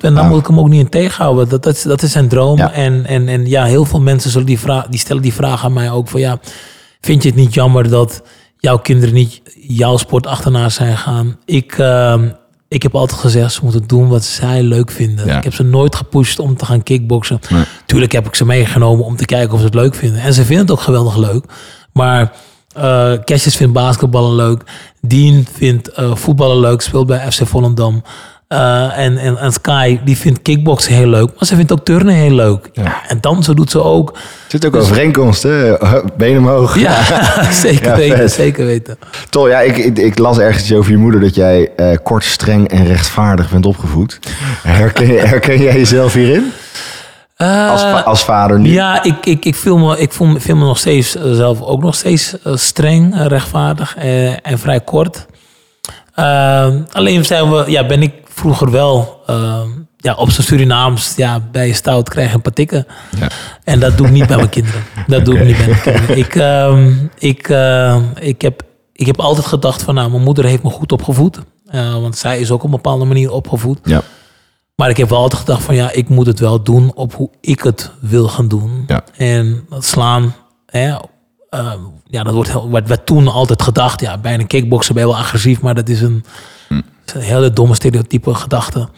En 0.00 0.14
dan 0.14 0.24
Ja. 0.24 0.28
moet 0.28 0.38
ik 0.40 0.46
hem 0.46 0.58
ook 0.58 0.68
niet 0.68 0.80
in 0.80 0.88
tegenhouden. 0.88 1.48
Dat, 1.48 1.62
dat, 1.62 1.74
is, 1.74 1.82
dat 1.82 2.02
is 2.02 2.12
zijn 2.12 2.28
droom. 2.28 2.56
Ja. 2.58 2.72
En, 2.72 3.06
en, 3.06 3.28
en 3.28 3.46
ja, 3.46 3.64
heel 3.64 3.84
veel 3.84 4.00
mensen 4.00 4.30
zullen 4.30 4.46
die, 4.46 4.58
vraag, 4.58 4.86
die 4.86 5.00
stellen 5.00 5.22
die 5.22 5.32
vraag 5.32 5.64
aan 5.64 5.72
mij 5.72 5.90
ook. 5.90 6.08
Van 6.08 6.20
ja, 6.20 6.38
vind 7.02 7.22
je 7.22 7.28
het 7.28 7.38
niet 7.38 7.54
jammer 7.54 7.88
dat 7.88 8.22
jouw 8.58 8.78
kinderen 8.78 9.14
niet 9.14 9.42
jouw 9.68 9.96
sport 9.96 10.26
achterna 10.26 10.68
zijn 10.68 10.96
gaan? 10.96 11.38
Ik, 11.44 11.72
ehm, 11.78 12.28
ik 12.68 12.82
heb 12.82 12.94
altijd 12.94 13.20
gezegd, 13.20 13.52
ze 13.52 13.60
moeten 13.62 13.86
doen 13.86 14.08
wat 14.08 14.24
zij 14.24 14.62
leuk 14.62 14.90
vinden. 14.90 15.26
Ja. 15.26 15.36
Ik 15.36 15.44
heb 15.44 15.54
ze 15.54 15.62
nooit 15.62 15.96
gepusht 15.96 16.38
om 16.38 16.56
te 16.56 16.64
gaan 16.64 16.82
kickboksen. 16.82 17.40
Nee. 17.50 17.64
Tuurlijk 17.86 18.12
heb 18.12 18.26
ik 18.26 18.34
ze 18.34 18.44
meegenomen 18.44 19.04
om 19.04 19.16
te 19.16 19.24
kijken 19.24 19.52
of 19.52 19.58
ze 19.58 19.64
het 19.64 19.74
leuk 19.74 19.94
vinden. 19.94 20.20
En 20.20 20.34
ze 20.34 20.44
vinden 20.44 20.64
het 20.64 20.74
ook 20.74 20.80
geweldig 20.80 21.16
leuk. 21.16 21.44
Maar 21.92 22.32
Cassius 23.24 23.56
vindt 23.56 23.72
basketballen 23.72 24.34
leuk. 24.34 24.62
Dean 25.00 25.46
vindt 25.52 25.88
eh, 25.88 26.14
voetballen 26.14 26.60
leuk. 26.60 26.80
Speelt 26.80 27.06
bij 27.06 27.32
FC 27.32 27.46
Volendam. 27.46 28.02
Eh, 28.52 28.98
en, 28.98 29.18
en, 29.18 29.38
en 29.38 29.52
Sky, 29.52 29.98
die 30.04 30.16
vindt 30.16 30.42
kickboksen 30.42 30.94
heel 30.94 31.06
leuk. 31.06 31.26
Maar 31.38 31.46
ze 31.48 31.56
vindt 31.56 31.72
ook 31.72 31.84
turnen 31.84 32.14
heel 32.14 32.30
leuk. 32.34 32.68
Ja. 32.72 33.00
en 33.08 33.18
dansen 33.20 33.56
doet 33.56 33.70
ze 33.70 33.82
ook. 33.82 34.18
Zit 34.48 34.66
ook 34.66 34.76
overeenkomst, 34.76 35.42
hè? 35.42 35.74
Benen 36.16 36.38
omhoog. 36.38 36.78
Ja, 36.78 36.96
zeker 37.52 37.86
Ja, 37.86 37.96
weten. 37.96 38.16
vet. 38.16 38.32
Zeker 38.32 38.66
weten. 38.66 38.98
Tol, 39.30 39.48
ja, 39.48 39.60
ik, 39.60 39.76
ik, 39.76 39.98
ik 39.98 40.18
las 40.18 40.38
ergens 40.38 40.72
over 40.72 40.90
je 40.90 40.96
moeder 40.96 41.20
dat 41.20 41.34
jij 41.34 41.70
eh, 41.76 41.96
kort, 42.02 42.24
streng 42.24 42.68
en 42.68 42.86
rechtvaardig 42.86 43.50
bent 43.50 43.66
opgevoed. 43.66 44.18
Herken, 44.62 45.28
herken 45.28 45.62
jij 45.62 45.74
jezelf 45.74 46.12
hierin? 46.12 46.52
Als, 47.36 47.80
va- 47.82 48.00
als 48.00 48.24
vader 48.24 48.58
nu? 48.60 48.70
Ja, 48.72 49.02
ik, 49.02 49.26
ik, 49.26 49.44
ik, 49.44 49.54
voel 49.54 49.78
me, 49.78 49.98
ik 49.98 50.12
voel 50.12 50.26
me, 50.26 50.40
vind 50.40 50.58
me 50.58 50.64
nog 50.64 50.78
steeds 50.78 51.16
eh, 51.16 51.22
zelf 51.32 51.60
ook 51.62 51.82
nog 51.82 51.94
steeds 51.94 52.34
eh, 52.44 52.52
streng, 52.56 53.14
eh, 53.14 53.26
rechtvaardig 53.26 53.96
eh, 53.96 54.46
en 54.46 54.58
vrij 54.58 54.80
kort. 54.80 55.26
Ehm, 56.14 56.78
alleen 56.92 57.24
zijn 57.24 57.50
we, 57.50 57.64
ja, 57.66 57.86
ben 57.86 58.02
ik 58.02 58.12
vroeger 58.34 58.70
wel 58.70 59.22
ehm, 59.26 59.68
ja, 59.96 60.14
op 60.14 60.30
zijn 60.30 60.46
Surinaams 60.46 61.16
ja, 61.16 61.40
bij 61.50 61.66
je 61.66 61.72
stout 61.72 62.08
krijg 62.08 62.28
je 62.28 62.34
een 62.34 62.42
paar 62.42 62.52
tikken. 62.52 62.86
Ja. 63.16 63.28
En 63.64 63.80
dat 63.80 63.96
doe 63.96 64.06
ik 64.06 64.12
niet 64.12 64.26
bij 64.26 64.36
mijn 64.36 64.48
kinderen. 64.48 64.82
Dat 65.06 65.24
doe 65.24 65.38
ik 65.38 65.44
niet 65.44 65.56
bij 65.56 65.66
mijn 65.66 65.80
kinderen. 65.80 66.18
Ik, 66.18 66.34
ehm, 66.34 66.92
ik, 67.18 67.48
ehm, 67.48 68.02
ik, 68.20 68.42
heb, 68.42 68.62
ik 68.92 69.06
heb 69.06 69.20
altijd 69.20 69.46
gedacht 69.46 69.82
van 69.82 69.94
nou, 69.94 70.10
mijn 70.10 70.22
moeder 70.22 70.44
heeft 70.44 70.62
me 70.62 70.70
goed 70.70 70.92
opgevoed. 70.92 71.38
Eh, 71.66 71.92
want 71.92 72.16
zij 72.16 72.40
is 72.40 72.50
ook 72.50 72.58
op 72.58 72.64
een 72.64 72.70
bepaalde 72.70 73.04
manier 73.04 73.32
opgevoed. 73.32 73.78
Ja. 73.84 74.02
Maar 74.74 74.90
ik 74.90 74.96
heb 74.96 75.08
wel 75.08 75.18
altijd 75.18 75.40
gedacht 75.40 75.62
van 75.62 75.74
ja, 75.74 75.90
ik 75.90 76.08
moet 76.08 76.26
het 76.26 76.38
wel 76.38 76.62
doen 76.62 76.94
op 76.94 77.14
hoe 77.14 77.30
ik 77.40 77.62
het 77.62 77.90
wil 78.00 78.28
gaan 78.28 78.48
doen. 78.48 78.84
Ja. 78.86 79.04
En 79.16 79.66
dat 79.68 79.84
slaan, 79.84 80.34
hè, 80.66 80.94
ja, 82.06 82.22
dat 82.22 82.34
wordt, 82.34 82.52
werd, 82.70 82.88
werd 82.88 83.06
toen 83.06 83.28
altijd 83.28 83.62
gedacht. 83.62 84.00
Ja, 84.00 84.18
bij 84.18 84.34
een 84.34 84.46
kickbokser 84.46 84.94
ben 84.94 85.02
je 85.02 85.08
wel 85.08 85.18
agressief, 85.18 85.60
maar 85.60 85.74
dat 85.74 85.88
is 85.88 86.00
een, 86.00 86.24
is 87.06 87.14
een 87.14 87.20
hele 87.20 87.52
domme 87.52 87.74
stereotype 87.74 88.34
gedachte. 88.34 88.88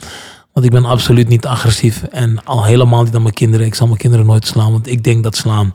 Want 0.52 0.66
ik 0.66 0.73
ben 0.73 0.84
absoluut 0.84 1.28
niet 1.28 1.46
agressief. 1.46 2.02
En 2.02 2.44
al 2.44 2.64
helemaal 2.64 3.02
niet 3.02 3.14
aan 3.14 3.23
mijn 3.23 3.34
kinderen. 3.34 3.66
Ik 3.66 3.75
zal 3.75 3.87
mijn 3.87 3.99
kinderen 3.99 4.26
nooit 4.26 4.46
slaan, 4.46 4.73
want 4.73 4.87
ik 4.87 5.04
denk 5.04 5.23
dat 5.23 5.37
slaan 5.37 5.75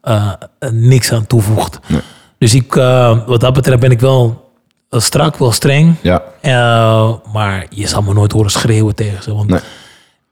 eh, 0.00 0.32
er 0.58 0.74
niks 0.74 1.12
aan 1.12 1.26
toevoegt. 1.26 1.78
Nee. 1.86 2.00
Dus 2.38 2.54
ik, 2.54 2.76
eh, 2.76 3.26
wat 3.26 3.40
dat 3.40 3.52
betreft 3.54 3.80
ben 3.80 3.90
ik 3.90 4.00
wel 4.00 4.52
eh, 4.90 5.00
strak, 5.00 5.36
wel 5.36 5.52
streng. 5.52 5.94
Ja. 6.02 6.22
Eh, 6.40 7.12
maar 7.32 7.66
je 7.70 7.86
zal 7.86 8.02
me 8.02 8.12
nooit 8.12 8.32
horen 8.32 8.50
schreeuwen 8.50 8.94
tegen 8.94 9.22
ze. 9.22 9.34
Want 9.34 9.48
Nee. 9.48 9.60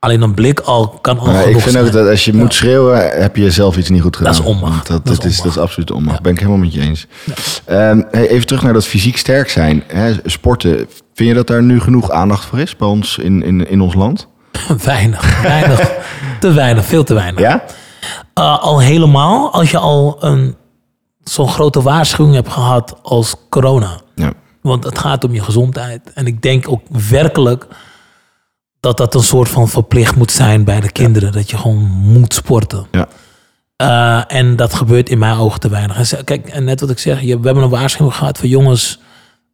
Alleen 0.02 0.22
een 0.22 0.34
blik 0.34 0.60
al 0.60 0.88
kan 0.88 1.18
al 1.18 1.28
ik 1.28 1.60
vind 1.60 1.62
zijn. 1.70 1.84
ook 1.84 1.92
dat 1.92 2.08
als 2.08 2.24
je 2.24 2.34
moet 2.34 2.54
schreeuwen, 2.54 3.20
heb 3.20 3.36
je 3.36 3.50
zelf 3.50 3.76
iets 3.76 3.88
niet 3.88 4.02
goed 4.02 4.16
gedaan. 4.16 4.32
is 4.32 4.40
onmacht. 4.40 4.86
Dat, 4.86 5.04
Dat 5.04 5.12
is 5.12 5.20
dat, 5.20 5.30
is, 5.30 5.40
dat 5.40 5.58
absoluut 5.58 5.90
onmacht. 5.90 6.22
Ben 6.22 6.32
ik 6.32 6.38
helemaal 6.38 6.60
met 6.60 6.74
je 6.74 6.80
eens. 6.80 7.06
Ehm, 7.64 8.02
hey, 8.10 8.28
even 8.28 8.46
terug 8.46 8.62
naar 8.62 8.72
dat 8.72 8.86
fysiek 8.86 9.16
sterk 9.18 9.50
zijn. 9.50 9.84
Hè, 9.86 10.14
sporten. 10.24 10.76
Vind 11.14 11.28
je 11.28 11.34
dat 11.34 11.46
daar 11.46 11.62
nu 11.62 11.80
genoeg 11.80 12.10
aandacht 12.10 12.44
voor 12.44 12.58
is 12.58 12.76
bij 12.76 12.88
ons 12.88 13.18
in, 13.18 13.42
in, 13.42 13.68
in 13.68 13.80
ons 13.80 13.94
land? 13.94 14.28
Weinig, 14.84 15.42
weinig. 15.42 15.90
te 16.40 16.52
weinig, 16.52 16.84
veel 16.84 17.04
te 17.04 17.14
weinig. 17.14 17.40
Ja? 17.40 17.64
Uh, 18.38 18.58
al 18.58 18.80
helemaal 18.80 19.52
als 19.52 19.70
je 19.70 19.78
al 19.78 20.16
een, 20.20 20.56
zo'n 21.22 21.48
grote 21.48 21.82
waarschuwing 21.82 22.34
hebt 22.34 22.52
gehad 22.52 22.96
als 23.02 23.34
corona. 23.48 24.00
Ja. 24.14 24.32
Want 24.62 24.84
het 24.84 24.98
gaat 24.98 25.24
om 25.24 25.34
je 25.34 25.42
gezondheid. 25.42 26.12
En 26.14 26.26
ik 26.26 26.42
denk 26.42 26.68
ook 26.68 26.82
werkelijk 27.08 27.66
dat 28.82 28.96
dat 28.96 29.14
een 29.14 29.22
soort 29.22 29.48
van 29.48 29.68
verplicht 29.68 30.16
moet 30.16 30.30
zijn 30.30 30.64
bij 30.64 30.80
de 30.80 30.92
kinderen. 30.92 31.32
Dat 31.32 31.50
je 31.50 31.56
gewoon 31.56 31.78
moet 31.90 32.34
sporten. 32.34 32.86
Ja. 32.90 33.08
Uh, 33.82 34.36
en 34.38 34.56
dat 34.56 34.74
gebeurt 34.74 35.08
in 35.08 35.18
mijn 35.18 35.36
ogen 35.38 35.60
te 35.60 35.68
weinig. 35.68 35.96
En 35.96 36.06
ze- 36.06 36.24
kijk, 36.24 36.48
en 36.48 36.64
net 36.64 36.80
wat 36.80 36.90
ik 36.90 36.98
zeg, 36.98 37.20
je, 37.20 37.38
we 37.40 37.44
hebben 37.46 37.62
een 37.64 37.70
waarschuwing 37.70 38.16
gehad 38.16 38.38
van 38.38 38.48
jongens. 38.48 38.98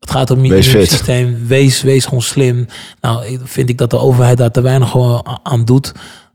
Het 0.01 0.11
gaat 0.11 0.31
om 0.31 0.39
je 0.45 0.45
immuunsysteem. 0.45 1.47
Wees, 1.47 1.83
wees 1.83 2.05
gewoon 2.05 2.23
slim. 2.23 2.67
Nou, 3.01 3.39
vind 3.45 3.69
ik 3.69 3.79
dat 3.79 3.91
de 3.91 3.99
overheid 3.99 4.39
daar 4.39 4.51
te 4.51 4.61
weinig 4.61 4.95
aan 5.43 5.65
doet. 5.65 5.93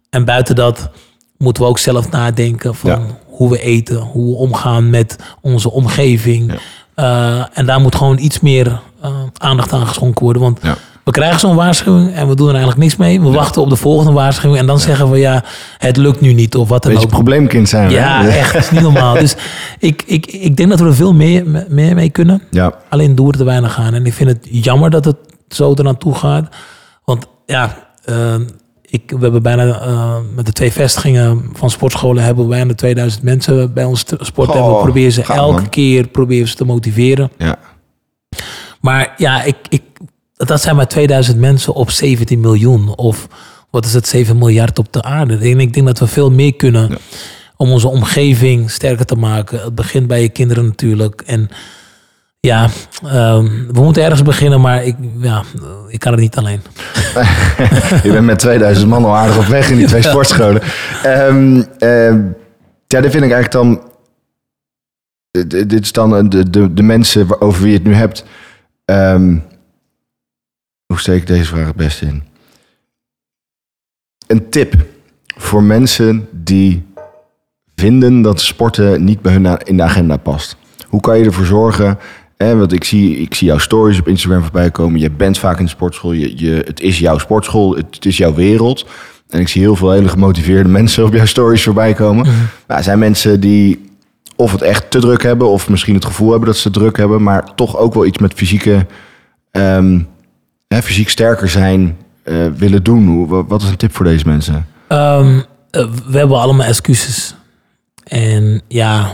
En 0.10 0.26
buiten 0.26 0.56
dat 0.56 0.90
moeten 1.38 1.64
we 1.64 1.70
ook 1.70 1.80
zelf 1.80 2.10
nadenken 2.12 2.76
van 2.76 2.90
Ja. 2.90 3.02
hoe 3.26 3.50
we 3.50 3.62
eten, 3.62 3.98
hoe 3.98 4.32
we 4.32 4.38
omgaan 4.38 4.90
met 4.90 5.16
onze 5.42 5.72
omgeving. 5.72 6.52
Ja. 6.96 7.40
Uh, 7.40 7.46
en 7.54 7.66
daar 7.66 7.80
moet 7.80 7.96
gewoon 7.96 8.18
iets 8.18 8.40
meer 8.40 8.68
uh, 9.06 9.10
aandacht 9.38 9.74
aan 9.74 9.88
geschonken 9.88 10.24
worden. 10.24 10.42
Want 10.42 10.60
Ja. 10.62 10.78
We 11.04 11.12
krijgen 11.12 11.40
zo'n 11.40 11.56
waarschuwing 11.56 12.14
en 12.14 12.28
we 12.28 12.36
doen 12.36 12.48
er 12.48 12.54
eigenlijk 12.54 12.84
niks 12.84 12.96
mee. 12.96 13.22
We 13.22 13.30
wachten 13.30 13.62
op 13.62 13.70
de 13.70 13.76
volgende 13.76 14.12
waarschuwing 14.12 14.60
en 14.60 14.66
dan 14.68 14.80
zeggen 14.80 15.10
we 15.10 15.18
ja, 15.18 15.44
het 15.78 15.98
lukt 15.98 16.22
nu 16.22 16.34
niet 16.34 16.56
of 16.56 16.70
wat 16.70 16.84
dan 16.84 16.92
Beetje 16.92 17.08
ook. 17.08 17.14
probleemkind 17.14 17.70
zijn 17.70 17.88
we. 17.88 17.94
Ja, 17.94 18.22
hè? 18.24 18.30
echt. 18.30 18.54
Dat 18.54 18.62
is 18.64 18.72
niet 18.72 18.82
normaal. 18.82 19.14
Dus 19.14 19.36
ik, 19.80 20.04
ik, 20.06 20.26
ik 20.26 20.58
denk 20.58 20.70
dat 20.70 20.80
we 20.80 20.86
er 20.86 20.96
veel 20.96 21.14
meer, 21.14 21.66
meer 21.70 21.96
mee 21.96 22.10
kunnen. 22.10 22.42
Ja. 22.50 22.74
Alleen 22.90 23.16
doen 23.16 23.26
we 23.26 23.32
er 23.32 23.38
te 23.38 23.44
weinig 23.44 23.80
aan. 23.80 23.94
En 23.94 24.06
ik 24.06 24.14
vind 24.14 24.30
het 24.30 24.48
jammer 24.52 24.90
dat 24.90 25.06
het 25.06 25.18
zo 25.48 25.74
eraan 25.76 25.98
toe 25.98 26.16
gaat. 26.16 26.56
Want 27.06 27.26
ja, 27.46 27.76
eh, 28.06 28.36
ik, 28.82 29.12
we 29.12 29.20
hebben 29.20 29.44
bijna 29.44 29.80
eh, 29.82 30.16
met 30.36 30.46
de 30.46 30.52
twee 30.52 30.72
vestigingen 30.72 31.50
van 31.54 31.70
sportscholen 31.70 32.24
hebben 32.24 32.44
we 32.44 32.50
bijna 32.50 32.74
2000 32.74 33.24
mensen 33.24 33.74
bij 33.74 33.84
ons 33.84 34.06
sporten. 34.20 34.60
en 34.60 34.68
we 34.68 34.82
proberen 34.82 35.12
ze 35.12 35.24
elke 35.24 35.62
man. 35.62 35.70
keer 35.70 36.08
proberen 36.08 36.48
ze 36.48 36.56
te 36.56 36.66
motiveren. 36.66 37.32
Ja. 37.38 37.56
Maar 38.82 39.14
ja, 39.18 39.44
ik, 39.44 39.56
ik, 39.70 39.82
dat 40.36 40.62
zijn 40.62 40.76
maar 40.76 40.88
2000 40.88 41.38
mensen 41.38 41.74
op 41.74 41.92
17 41.92 42.40
miljoen. 42.40 42.96
Of 42.98 43.28
wat 43.70 43.86
is 43.86 43.94
het, 43.94 44.08
7 44.08 44.38
miljard 44.38 44.80
op 44.80 44.94
de 44.94 45.02
aarde. 45.04 45.38
En 45.38 45.60
ik 45.60 45.74
denk 45.74 45.86
dat 45.86 46.00
we 46.00 46.08
veel 46.08 46.32
meer 46.32 46.56
kunnen 46.56 46.90
Ja. 46.90 46.98
om 47.58 47.72
onze 47.72 47.88
omgeving 47.88 48.72
sterker 48.72 49.06
te 49.06 49.16
maken. 49.16 49.60
Het 49.64 49.76
begint 49.76 50.08
bij 50.08 50.22
je 50.22 50.30
kinderen 50.30 50.66
natuurlijk. 50.66 51.22
En 51.26 51.50
ja, 52.40 52.70
ehm, 53.06 53.46
we 53.72 53.82
moeten 53.82 54.04
ergens 54.04 54.22
beginnen, 54.22 54.62
maar 54.62 54.84
ik, 54.86 54.96
ja, 55.18 55.44
ik 55.88 56.00
kan 56.00 56.12
het 56.12 56.22
niet 56.22 56.36
alleen. 56.36 56.62
Je 58.04 58.10
bent 58.12 58.26
met 58.26 58.40
2000 58.40 58.90
man 58.90 59.06
al 59.06 59.16
aardig 59.16 59.38
op 59.38 59.46
weg 59.46 59.70
in 59.70 59.78
die 59.78 59.88
twee 59.88 60.02
sportscholen. 60.02 60.62
Ehm, 61.04 61.62
ehm, 61.78 62.22
ja, 62.88 63.02
dit 63.02 63.12
vind 63.12 63.24
ik 63.24 63.32
eigenlijk 63.32 63.52
dan... 63.52 63.82
Dit 65.48 65.74
is 65.82 65.92
dan 65.92 66.30
de, 66.30 66.50
de, 66.50 66.74
de 66.74 66.84
mensen 66.84 67.28
waar- 67.28 67.40
over 67.40 67.62
wie 67.62 67.72
je 67.72 67.78
het 67.78 67.88
nu 67.88 67.94
hebt. 67.94 68.26
Hoe 70.94 71.02
steek 71.02 71.22
ik 71.22 71.28
deze 71.28 71.46
vraag 71.46 71.66
het 71.66 71.76
beste 71.76 72.06
in? 72.06 72.24
Een 74.28 74.50
tip 74.50 74.74
voor 75.38 75.64
mensen 75.64 76.28
die 76.32 76.86
vinden 77.76 78.22
dat 78.22 78.42
sporten 78.42 79.04
niet 79.04 79.22
bij 79.22 79.34
hun 79.34 79.58
in 79.64 79.78
de 79.78 79.84
agenda 79.84 80.18
past. 80.18 80.58
Hoe 80.88 81.02
kan 81.02 81.18
je 81.18 81.26
ervoor 81.26 81.46
zorgen... 81.46 82.00
Hè, 82.38 82.56
want 82.58 82.74
ik 82.74 82.84
zie, 82.84 83.18
ik 83.18 83.34
zie 83.34 83.48
jouw 83.48 83.58
stories 83.58 84.00
op 84.00 84.08
Instagram 84.08 84.42
voorbij 84.42 84.72
komen. 84.72 85.00
Je 85.00 85.12
bent 85.12 85.38
vaak 85.38 85.58
in 85.58 85.64
de 85.64 85.70
sportschool. 85.70 86.12
Je, 86.12 86.38
je, 86.46 86.64
het 86.66 86.80
is 86.80 87.00
jouw 87.00 87.18
sportschool. 87.18 87.76
Het 87.76 88.06
is 88.06 88.18
jouw 88.18 88.34
wereld. 88.34 88.86
En 89.30 89.40
ik 89.40 89.48
zie 89.48 89.62
heel 89.62 89.76
veel 89.76 89.92
hele 89.92 90.08
gemotiveerde 90.08 90.70
mensen 90.80 91.06
op 91.06 91.14
jouw 91.14 91.26
stories 91.26 91.64
voorbij 91.64 91.94
komen. 91.94 92.26
Maar 92.68 92.78
er 92.78 92.84
zijn 92.84 93.00
mensen 93.00 93.40
die 93.40 93.92
of 94.36 94.52
het 94.52 94.62
echt 94.62 94.92
te 94.92 95.00
druk 95.00 95.24
hebben... 95.24 95.50
of 95.50 95.70
misschien 95.70 95.96
het 95.96 96.06
gevoel 96.06 96.30
hebben 96.30 96.48
dat 96.48 96.58
ze 96.58 96.70
druk 96.70 96.98
hebben... 96.98 97.24
maar 97.24 97.56
toch 97.56 97.78
ook 97.78 97.94
wel 97.94 98.06
iets 98.06 98.18
met 98.18 98.34
fysieke... 98.34 98.86
ehm, 99.52 100.00
hè, 100.74 100.82
fysiek 100.82 101.10
sterker 101.10 101.50
zijn 101.50 101.98
eh, 102.24 102.48
willen 102.56 102.84
doen. 102.84 103.28
Wat 103.48 103.62
is 103.62 103.70
een 103.70 103.78
tip 103.78 103.96
voor 103.96 104.06
deze 104.06 104.28
mensen? 104.28 104.68
Ehm, 104.88 105.40
eh, 105.72 105.86
we 106.06 106.18
hebben 106.18 106.40
allemaal 106.40 106.66
excuses. 106.68 107.36
En 108.04 108.62
ja, 108.68 109.14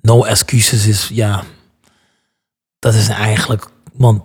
no 0.00 0.24
excuses 0.24 0.86
is, 0.86 1.10
ja, 1.12 1.42
dat 2.78 2.94
is 2.94 3.08
eigenlijk, 3.08 3.68
want 3.92 4.22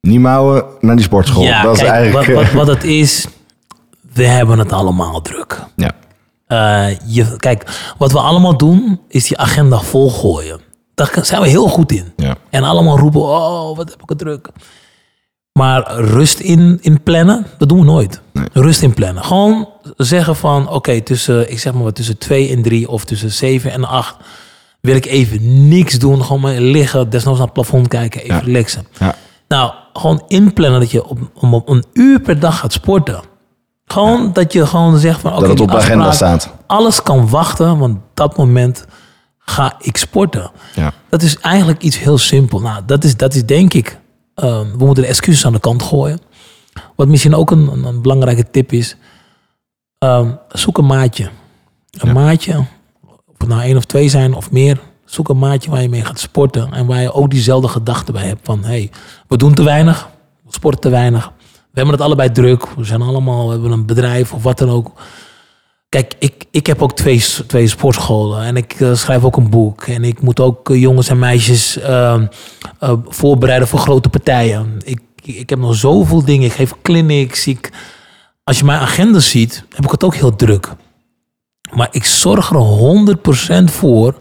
Niet 0.00 0.20
mouwen 0.20 0.64
naar 0.80 0.96
die 0.96 1.04
sportschool. 1.04 1.42
Ja, 1.42 1.62
dat 1.62 1.76
is 1.76 1.82
eigenlijk... 1.82 2.26
wat, 2.26 2.44
wat, 2.44 2.52
wat 2.66 2.66
het 2.66 2.84
is, 2.84 3.26
we 4.12 4.24
hebben 4.24 4.58
het 4.58 4.72
allemaal 4.72 5.22
druk. 5.22 5.64
ja. 5.76 5.90
Eh, 6.46 6.96
je, 7.06 7.36
kijk, 7.36 7.92
wat 7.98 8.12
we 8.12 8.18
allemaal 8.18 8.56
doen, 8.56 9.00
is 9.08 9.28
die 9.28 9.38
agenda 9.38 9.80
volgooien. 9.80 10.60
Daar 10.94 11.18
zijn 11.22 11.40
we 11.40 11.48
heel 11.48 11.68
goed 11.68 11.92
in. 11.92 12.12
Ja. 12.16 12.36
En 12.50 12.62
allemaal 12.62 12.98
roepen, 12.98 13.20
oh, 13.20 13.76
wat 13.76 13.90
heb 13.90 14.02
ik 14.02 14.08
het 14.08 14.18
druk. 14.18 14.48
Maar 15.60 15.94
rust 15.94 16.38
in, 16.38 16.78
in 16.80 17.02
plannen, 17.02 17.46
dat 17.58 17.68
doen 17.68 17.78
we 17.78 17.84
nooit. 17.84 18.20
Nee. 18.32 18.44
Rust 18.52 18.82
in 18.82 18.94
plannen. 18.94 19.24
Gewoon 19.24 19.68
zeggen 19.96 20.36
van, 20.36 20.68
oké, 20.68 21.00
tussen, 21.00 21.50
ik 21.50 21.58
zeg 21.58 21.72
maar 21.72 21.82
wat, 21.82 21.94
tussen 21.94 22.18
2 22.18 22.50
en 22.50 22.62
3 22.62 22.88
of 22.88 23.04
tussen 23.04 23.30
7 23.32 23.72
en 23.72 23.84
8 23.84 24.16
wil 24.80 24.96
ik 24.96 25.06
even 25.06 25.68
niks 25.68 25.98
doen. 25.98 26.24
Gewoon 26.24 26.40
maar 26.40 26.54
liggen, 26.60 27.10
desnoods 27.10 27.36
naar 27.38 27.46
het 27.46 27.54
plafond 27.54 27.88
kijken, 27.88 28.20
even 28.20 28.34
Ja. 28.34 28.40
relaxen. 28.40 28.86
Ja. 28.98 29.14
Nou, 29.48 29.72
gewoon 29.92 30.22
inplannen 30.28 30.80
dat 30.80 30.90
je 30.90 31.04
op, 31.04 31.18
om 31.34 31.54
op 31.54 31.68
een 31.68 31.84
uur 31.92 32.20
per 32.20 32.40
dag 32.40 32.58
gaat 32.58 32.72
sporten. 32.72 33.20
Gewoon 33.86 34.32
dat 34.32 34.52
je 34.52 34.66
gewoon 34.66 34.98
zegt 34.98 35.20
van... 35.20 35.30
oké, 35.32 35.40
dat 35.40 35.50
het 35.50 35.60
op 35.60 35.70
de 35.70 35.76
agenda 35.76 36.12
staat. 36.12 36.54
Alles 36.66 37.02
kan 37.02 37.28
wachten, 37.28 37.78
want 37.78 37.98
dat 38.14 38.36
moment 38.36 38.84
ga 39.38 39.74
ik 39.78 39.96
sporten. 39.96 40.50
Ja. 40.74 40.92
Dat 41.08 41.22
is 41.22 41.38
eigenlijk 41.38 41.82
iets 41.82 41.98
heel 41.98 42.18
simpel. 42.18 42.60
Nou, 42.60 42.82
dat 42.86 43.04
is, 43.04 43.16
dat 43.16 43.34
is 43.34 43.44
denk 43.46 43.74
ik... 43.74 43.98
ehm, 44.40 44.70
we 44.78 44.84
moeten 44.84 45.02
de 45.02 45.08
excuses 45.08 45.46
aan 45.46 45.52
de 45.52 45.60
kant 45.60 45.82
gooien. 45.82 46.20
Wat 46.96 47.08
misschien 47.08 47.34
ook 47.34 47.50
een, 47.50 47.68
een, 47.72 47.84
een 47.84 48.02
belangrijke 48.02 48.50
tip 48.50 48.72
is... 48.72 48.96
ehm, 49.98 50.30
zoek 50.48 50.78
een 50.78 50.86
maatje. 50.86 51.24
Een 51.90 52.06
Ja. 52.08 52.12
maatje, 52.12 52.58
of 53.06 53.34
het 53.38 53.48
nou 53.48 53.62
één 53.62 53.76
of 53.76 53.84
twee 53.84 54.08
zijn 54.08 54.34
of 54.34 54.50
meer... 54.50 54.80
Zoek 55.04 55.28
een 55.28 55.38
maatje 55.38 55.70
waar 55.70 55.82
je 55.82 55.88
mee 55.88 56.04
gaat 56.04 56.18
sporten. 56.20 56.72
En 56.72 56.86
waar 56.86 57.00
je 57.00 57.12
ook 57.12 57.30
diezelfde 57.30 57.68
gedachte 57.68 58.12
bij 58.12 58.26
hebt. 58.26 58.40
Van, 58.42 58.64
hey, 58.64 58.90
we 59.28 59.36
doen 59.36 59.54
te 59.54 59.62
weinig. 59.62 60.08
We 60.44 60.52
sporten 60.52 60.80
te 60.80 60.88
weinig. 60.88 61.32
We 61.48 61.52
hebben 61.72 61.94
het 61.94 62.02
allebei 62.04 62.30
druk. 62.32 62.66
We 62.76 62.84
zijn 62.84 63.02
allemaal, 63.02 63.46
we 63.46 63.52
hebben 63.52 63.70
een 63.70 63.86
bedrijf 63.86 64.32
of 64.32 64.42
wat 64.42 64.58
dan 64.58 64.70
ook. 64.70 64.92
Kijk, 65.90 66.14
ik, 66.18 66.44
ik 66.50 66.66
heb 66.66 66.82
ook 66.82 66.96
twee, 66.96 67.24
twee 67.46 67.66
sportscholen 67.68 68.42
en 68.42 68.56
ik 68.56 68.80
eh, 68.80 68.94
schrijf 68.94 69.24
ook 69.24 69.36
een 69.36 69.50
boek. 69.50 69.82
En 69.82 70.04
ik 70.04 70.22
moet 70.22 70.40
ook 70.40 70.70
eh, 70.70 70.80
jongens 70.80 71.08
en 71.08 71.18
meisjes 71.18 71.78
eh, 71.78 72.22
eh, 72.78 72.92
voorbereiden 73.08 73.68
voor 73.68 73.78
grote 73.78 74.08
partijen. 74.08 74.76
Ik, 74.84 75.00
ik 75.22 75.50
heb 75.50 75.58
nog 75.58 75.74
zoveel 75.74 76.24
dingen. 76.24 76.46
Ik 76.46 76.52
geef 76.52 76.74
clinics. 76.82 77.46
Ik, 77.46 77.72
als 78.44 78.58
je 78.58 78.64
mijn 78.64 78.80
agenda 78.80 79.18
ziet, 79.18 79.64
heb 79.68 79.84
ik 79.84 79.90
het 79.90 80.04
ook 80.04 80.14
heel 80.14 80.36
druk. 80.36 80.68
Maar 81.74 81.88
ik 81.90 82.04
zorg 82.04 82.50
er 82.50 83.64
100% 83.64 83.64
voor 83.64 84.14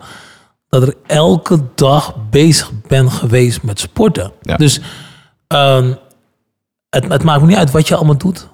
dat 0.70 0.88
ik 0.88 0.96
elke 1.08 1.60
dag 1.76 2.16
bezig 2.30 2.72
ben 2.88 3.12
geweest 3.12 3.64
met 3.64 3.80
sporten. 3.80 4.32
Ja. 4.42 4.56
Dus 4.56 4.82
ehm, 5.48 5.94
het, 6.90 7.08
het 7.08 7.24
maakt 7.24 7.42
me 7.42 7.48
niet 7.48 7.58
uit 7.58 7.72
wat 7.72 7.88
je 7.88 7.96
allemaal 7.96 8.18
doet. 8.18 8.48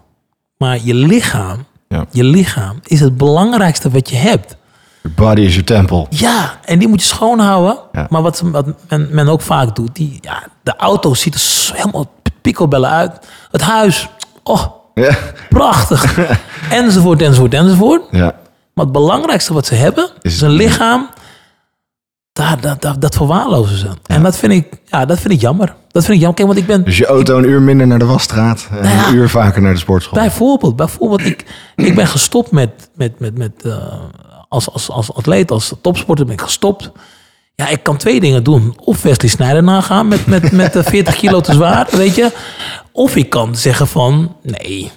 Maar 0.58 0.80
je 0.84 0.94
lichaam, 0.94 1.66
Ja. 1.96 2.06
je 2.12 2.24
lichaam 2.24 2.80
is 2.84 3.00
het 3.00 3.18
belangrijkste 3.18 3.90
wat 3.90 4.10
je 4.10 4.16
hebt. 4.16 4.56
Your 5.02 5.16
body 5.18 5.42
is 5.42 5.50
your 5.50 5.66
temple. 5.66 6.06
Ja, 6.10 6.58
en 6.66 6.80
die 6.80 6.88
moet 6.88 7.02
je 7.02 7.08
schoonhouden. 7.08 7.78
Ja. 7.92 8.08
Maar 8.10 8.22
wat, 8.22 8.42
wat 8.46 8.66
men, 8.90 9.08
men 9.12 9.30
ook 9.30 9.42
vaak 9.42 9.76
doet, 9.76 9.96
die, 9.96 10.18
ja, 10.22 10.44
de 10.64 10.76
auto 10.76 11.14
ziet 11.14 11.34
er 11.36 11.42
helemaal 11.78 12.12
pikkelbellen 12.42 12.90
uit. 12.90 13.12
Het 13.52 13.62
huis, 13.62 14.10
oh, 14.44 14.66
Ja. 14.94 15.16
prachtig. 15.50 16.18
enzovoort, 16.70 17.22
enzovoort, 17.22 17.54
enzovoort. 17.54 18.02
ja. 18.12 18.36
Maar 18.74 18.86
het 18.86 18.94
belangrijkste 18.94 19.54
wat 19.54 19.66
ze 19.66 19.76
hebben, 19.76 20.10
Is- 20.22 20.34
is 20.34 20.42
een 20.42 20.50
lichaam. 20.50 21.10
Daar, 22.36 22.62
dat, 22.62 22.82
dat, 22.82 23.02
dat 23.02 23.16
verwaarlozen 23.16 23.78
ze. 23.78 23.88
En 24.06 24.24
dat 24.24 24.38
vind, 24.38 24.54
ik, 24.54 24.82
ja, 24.86 25.06
dat 25.06 25.20
vind 25.20 25.34
ik 25.34 25.42
jammer. 25.42 25.76
Dat 25.92 26.06
vind 26.06 26.16
ik 26.16 26.20
jammer. 26.20 26.36
Kijk, 26.36 26.48
want 26.48 26.60
ik 26.60 26.66
ben 26.66 26.84
Dus 26.84 26.98
je 26.98 27.06
auto 27.06 27.38
een 27.38 27.50
uur 27.50 27.62
minder 27.62 27.88
naar 27.88 28.00
de 28.00 28.06
wasstraat 28.06 28.68
en 28.72 28.82
Nou 28.82 28.96
ja. 28.96 29.08
een 29.08 29.16
uur 29.16 29.30
vaker 29.30 29.62
naar 29.62 29.74
de 29.74 29.80
sportschool. 29.80 30.20
bijvoorbeeld, 30.20 30.76
bijvoorbeeld 30.76 31.26
ik, 31.26 31.46
ik 31.76 31.96
ben 31.96 32.08
gestopt 32.08 32.52
met, 32.52 32.90
met, 32.96 33.20
met, 33.20 33.38
met 33.38 33.52
eh, 33.64 33.94
als, 34.50 34.72
als, 34.72 34.90
als 34.90 35.14
atleet, 35.14 35.52
als 35.52 35.74
topsporter 35.82 36.26
ben 36.26 36.34
ik 36.34 36.42
gestopt. 36.42 36.92
Ja, 37.56 37.68
ik 37.68 37.84
kan 37.84 37.98
twee 37.98 38.20
dingen 38.20 38.44
doen. 38.44 38.74
Of 38.84 39.02
Wesley 39.02 39.30
Sneijder 39.30 39.64
nagaan 39.64 40.08
met, 40.08 40.26
met, 40.26 40.52
met 40.52 40.76
eh, 40.76 40.84
40 40.84 41.16
kilo 41.16 41.42
te 41.42 41.54
zwaar, 41.54 41.88
weet 41.92 42.16
je. 42.16 42.32
Of 42.92 43.16
ik 43.16 43.30
kan 43.30 43.56
zeggen 43.56 43.88
van, 43.88 44.36
nee, 44.42 44.92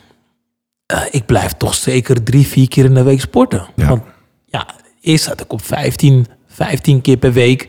eh, 0.86 1.00
ik 1.10 1.26
blijf 1.26 1.52
toch 1.52 1.74
zeker 1.74 2.22
drie, 2.22 2.46
vier 2.46 2.68
keer 2.68 2.84
in 2.84 2.94
de 2.94 3.02
week 3.02 3.20
sporten. 3.20 3.66
Ja. 3.76 3.88
Want 3.88 4.02
ja, 4.46 4.66
eerst 5.00 5.24
zat 5.24 5.40
ik 5.40 5.52
op 5.52 5.64
15, 5.64 6.26
15 6.58 7.00
keer 7.00 7.16
per 7.16 7.32
week 7.32 7.68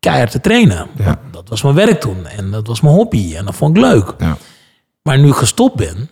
keihard 0.00 0.30
te 0.30 0.40
trainen. 0.40 0.86
Ja. 0.96 1.18
Dat 1.30 1.48
was 1.48 1.62
mijn 1.62 1.74
werk 1.74 2.00
toen 2.00 2.26
en 2.26 2.50
dat 2.50 2.66
was 2.66 2.80
mijn 2.80 2.94
hobby 2.94 3.34
en 3.36 3.44
dat 3.44 3.54
vond 3.54 3.76
ik 3.76 3.82
leuk. 3.82 4.14
Ja. 4.18 4.36
Maar 5.02 5.18
nu 5.18 5.28
ik 5.28 5.34
gestopt 5.34 5.76
ben, 5.76 6.10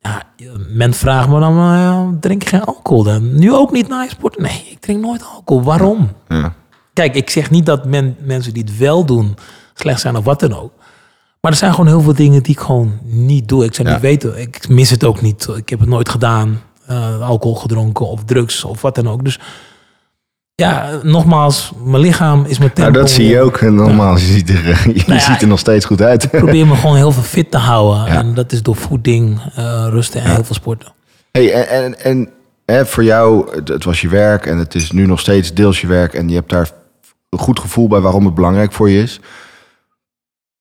ja, 0.00 0.22
men 0.68 0.94
vraagt 0.94 1.28
me 1.28 1.40
dan, 1.40 1.58
eh, 1.58 2.08
drink 2.20 2.42
je 2.42 2.48
geen 2.48 2.64
alcohol 2.64 3.02
dan? 3.02 3.34
Nu 3.38 3.52
ook 3.52 3.72
niet 3.72 3.88
na 3.88 4.08
sport? 4.08 4.38
Nee, 4.38 4.66
ik 4.70 4.80
drink 4.80 5.00
nooit 5.00 5.24
alcohol. 5.34 5.62
Waarom? 5.62 6.12
Ja. 6.28 6.54
Kijk, 6.92 7.14
ik 7.14 7.30
zeg 7.30 7.50
niet 7.50 7.66
dat 7.66 7.84
men, 7.84 8.16
mensen 8.20 8.52
die 8.54 8.62
het 8.62 8.78
wel 8.78 9.04
doen 9.04 9.36
slecht 9.74 10.00
zijn 10.00 10.16
of 10.16 10.24
wat 10.24 10.40
dan 10.40 10.54
ook. 10.56 10.72
Maar 11.40 11.50
er 11.50 11.56
zijn 11.58 11.70
gewoon 11.70 11.86
heel 11.86 12.00
veel 12.00 12.14
dingen 12.14 12.42
die 12.42 12.52
ik 12.54 12.60
gewoon 12.60 12.98
niet 13.02 13.48
doe. 13.48 13.64
Ik 13.64 13.74
zou 13.74 13.88
niet 13.88 14.00
weten, 14.00 14.40
ik 14.40 14.68
mis 14.68 14.90
het 14.90 15.04
ook 15.04 15.20
niet. 15.20 15.48
Ik 15.56 15.68
heb 15.68 15.80
het 15.80 15.88
nooit 15.88 16.08
gedaan. 16.08 16.60
eh, 16.86 17.20
alcohol 17.28 17.56
gedronken 17.56 18.06
of 18.06 18.24
drugs 18.24 18.64
of 18.64 18.82
wat 18.82 18.94
dan 18.94 19.08
ook. 19.08 19.24
Dus 19.24 19.38
ja, 20.62 21.00
nogmaals, 21.02 21.72
mijn 21.84 22.02
lichaam 22.02 22.44
is 22.44 22.58
mijn 22.58 22.70
Nou, 22.74 22.84
tempel. 22.86 23.00
dat 23.00 23.10
zie 23.10 23.26
je 23.28 23.40
ook. 23.40 23.56
En 23.56 23.74
normaal, 23.74 24.14
je, 24.14 24.20
ziet 24.24 24.48
er, 24.48 24.56
je 24.94 25.02
Nou 25.06 25.12
ja, 25.12 25.18
ziet 25.20 25.42
er 25.42 25.48
nog 25.48 25.58
steeds 25.58 25.84
goed 25.84 26.02
uit. 26.02 26.22
Ik 26.22 26.30
probeer 26.30 26.66
me 26.66 26.74
gewoon 26.76 26.96
heel 26.96 27.12
veel 27.12 27.22
fit 27.22 27.50
te 27.50 27.58
houden. 27.58 28.04
Ja. 28.04 28.18
En 28.18 28.34
dat 28.34 28.52
is 28.52 28.62
door 28.62 28.76
voeding, 28.76 29.40
eh, 29.56 29.86
rusten 29.90 30.20
en 30.22 30.30
heel 30.34 30.44
veel 30.44 30.54
sporten. 30.54 30.92
Hey, 31.32 31.52
en 31.52 31.68
en, 31.84 31.98
en 32.00 32.28
hè, 32.66 32.86
voor 32.86 33.04
jou, 33.04 33.54
het, 33.56 33.68
het 33.68 33.84
was 33.84 34.00
je 34.00 34.08
werk 34.08 34.46
en 34.46 34.58
het 34.58 34.74
is 34.74 34.90
nu 34.90 35.06
nog 35.06 35.20
steeds 35.20 35.54
deels 35.54 35.80
je 35.80 35.86
werk. 35.86 36.14
En 36.14 36.28
je 36.28 36.34
hebt 36.34 36.50
daar 36.50 36.70
een 37.28 37.38
goed 37.38 37.60
gevoel 37.60 37.88
bij 37.88 38.00
waarom 38.00 38.24
het 38.24 38.34
belangrijk 38.34 38.72
voor 38.72 38.90
je 38.90 39.02
is. 39.02 39.20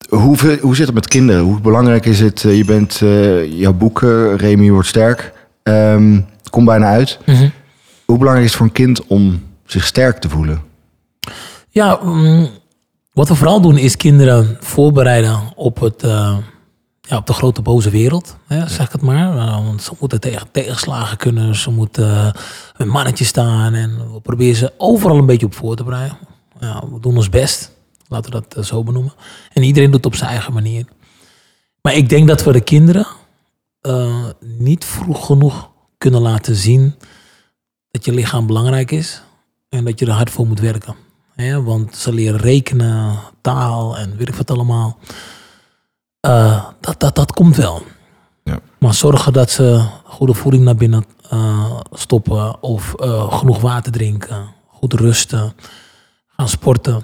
Hoe, 0.09 0.57
hoe 0.61 0.75
zit 0.75 0.85
het 0.85 0.95
met 0.95 1.07
kinderen? 1.07 1.41
Hoe 1.41 1.59
belangrijk 1.61 2.05
is 2.05 2.19
het? 2.19 2.43
eh, 2.43 2.57
Je 2.57 2.65
bent, 2.65 2.99
eh, 3.01 3.59
jouw 3.59 3.73
boek, 3.73 4.01
Remy 4.37 4.69
wordt 4.69 4.87
sterk, 4.87 5.33
ehm, 5.63 6.19
komt 6.49 6.65
bijna 6.65 6.85
uit. 6.87 7.19
Hoe 8.05 8.17
belangrijk 8.17 8.45
is 8.45 8.51
het 8.51 8.57
voor 8.57 8.65
een 8.65 8.71
kind 8.85 9.05
om 9.07 9.41
zich 9.71 9.85
sterk 9.85 10.17
te 10.17 10.29
voelen? 10.29 10.63
Ja, 11.69 11.99
mm, 12.03 12.49
wat 13.13 13.27
we 13.27 13.35
vooral 13.35 13.61
doen 13.61 13.77
is 13.77 13.97
kinderen 13.97 14.57
voorbereiden 14.59 15.39
op, 15.55 15.79
het, 15.79 16.03
eh, 16.03 16.37
ja, 17.01 17.17
op 17.17 17.27
de 17.27 17.33
grote 17.33 17.61
boze 17.61 17.89
wereld. 17.89 18.37
Hè, 18.47 18.67
zeg 18.67 18.85
ik 18.85 18.91
het 18.91 19.01
maar. 19.01 19.35
Uh, 19.35 19.65
want 19.65 19.83
ze 19.83 19.91
moeten 19.99 20.19
tegen 20.19 20.51
tegenslagen 20.51 21.17
kunnen. 21.17 21.55
Ze 21.55 21.71
moeten 21.71 22.07
uh, 22.07 22.31
een 22.77 22.87
mannetje 22.87 23.25
staan. 23.25 23.73
En 23.73 24.13
we 24.13 24.19
proberen 24.19 24.55
ze 24.55 24.73
overal 24.77 25.17
een 25.17 25.25
beetje 25.25 25.45
op 25.45 25.55
voor 25.55 25.75
te 25.75 25.83
bereiden. 25.83 26.17
Ja, 26.59 26.83
we 26.91 26.99
doen 26.99 27.15
ons 27.15 27.29
best. 27.29 27.71
Laten 28.07 28.31
we 28.31 28.39
dat 28.39 28.55
eh, 28.55 28.63
zo 28.63 28.83
benoemen. 28.83 29.13
En 29.53 29.63
iedereen 29.63 29.91
doet 29.91 30.03
het 30.03 30.13
op 30.13 30.15
zijn 30.15 30.29
eigen 30.29 30.53
manier. 30.53 30.85
Maar 31.81 31.93
ik 31.93 32.09
denk 32.09 32.27
dat 32.27 32.43
we 32.43 32.51
de 32.51 32.61
kinderen 32.61 33.07
uh, 33.81 34.25
niet 34.39 34.85
vroeg 34.85 35.25
genoeg 35.25 35.69
kunnen 35.97 36.21
laten 36.21 36.55
zien 36.55 36.95
dat 37.91 38.05
je 38.05 38.13
lichaam 38.13 38.47
belangrijk 38.47 38.91
is. 38.91 39.21
En 39.71 39.85
dat 39.85 39.99
je 39.99 40.05
er 40.05 40.11
hard 40.11 40.29
voor 40.29 40.47
moet 40.47 40.59
werken. 40.59 40.95
Ja, 41.35 41.61
want 41.61 41.95
ze 41.95 42.13
leren 42.13 42.39
rekenen, 42.39 43.19
taal 43.41 43.97
en 43.97 44.17
weet 44.17 44.27
ik 44.27 44.35
wat 44.35 44.51
allemaal. 44.51 44.97
Uh, 46.27 46.65
dat, 46.79 46.99
dat, 46.99 47.15
dat 47.15 47.31
komt 47.31 47.55
wel. 47.55 47.81
Ja. 48.43 48.59
Maar 48.79 48.93
zorgen 48.93 49.33
dat 49.33 49.49
ze 49.49 49.85
goede 50.03 50.33
voeding 50.33 50.63
naar 50.63 50.75
binnen 50.75 51.05
uh, 51.33 51.79
stoppen. 51.91 52.63
Of 52.63 52.95
uh, 52.99 53.37
genoeg 53.37 53.61
water 53.61 53.91
drinken. 53.91 54.47
Goed 54.67 54.93
rusten. 54.93 55.53
Gaan 56.27 56.49
sporten. 56.49 57.03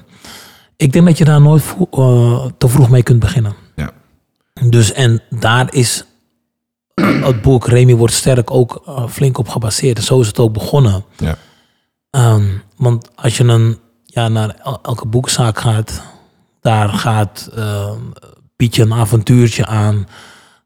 Ik 0.76 0.94
denk 0.94 1.06
dat 1.06 1.18
je 1.18 1.26
daar 1.26 1.42
nooit 1.42 1.64
te 2.58 2.68
vroeg 2.68 2.90
mee 2.90 3.04
kunt 3.04 3.20
beginnen. 3.20 3.56
Ja. 3.76 3.92
Dus 4.70 4.92
en 4.92 5.22
daar 5.30 5.74
is 5.74 6.06
het 6.96 7.42
boek 7.42 7.68
Remy 7.68 7.96
wordt 7.96 8.14
sterk 8.14 8.52
ook 8.52 8.84
flink 9.10 9.38
op 9.38 9.50
gebaseerd. 9.50 10.04
Zo 10.04 10.20
is 10.20 10.28
het 10.28 10.40
ook 10.40 10.54
begonnen. 10.54 11.04
Ja. 11.18 11.38
Um, 12.12 12.62
want 12.78 13.10
als 13.16 13.38
je 13.38 13.44
een, 13.44 13.80
ja, 14.06 14.28
naar 14.28 14.56
elke 14.84 15.06
boekzaak 15.08 15.60
gaat, 15.60 16.02
daar 16.62 16.90
gaat 16.90 17.50
uh, 17.58 17.92
Pietje 18.56 18.84
een 18.84 18.94
avontuurtje 18.94 19.66
aan. 19.66 20.08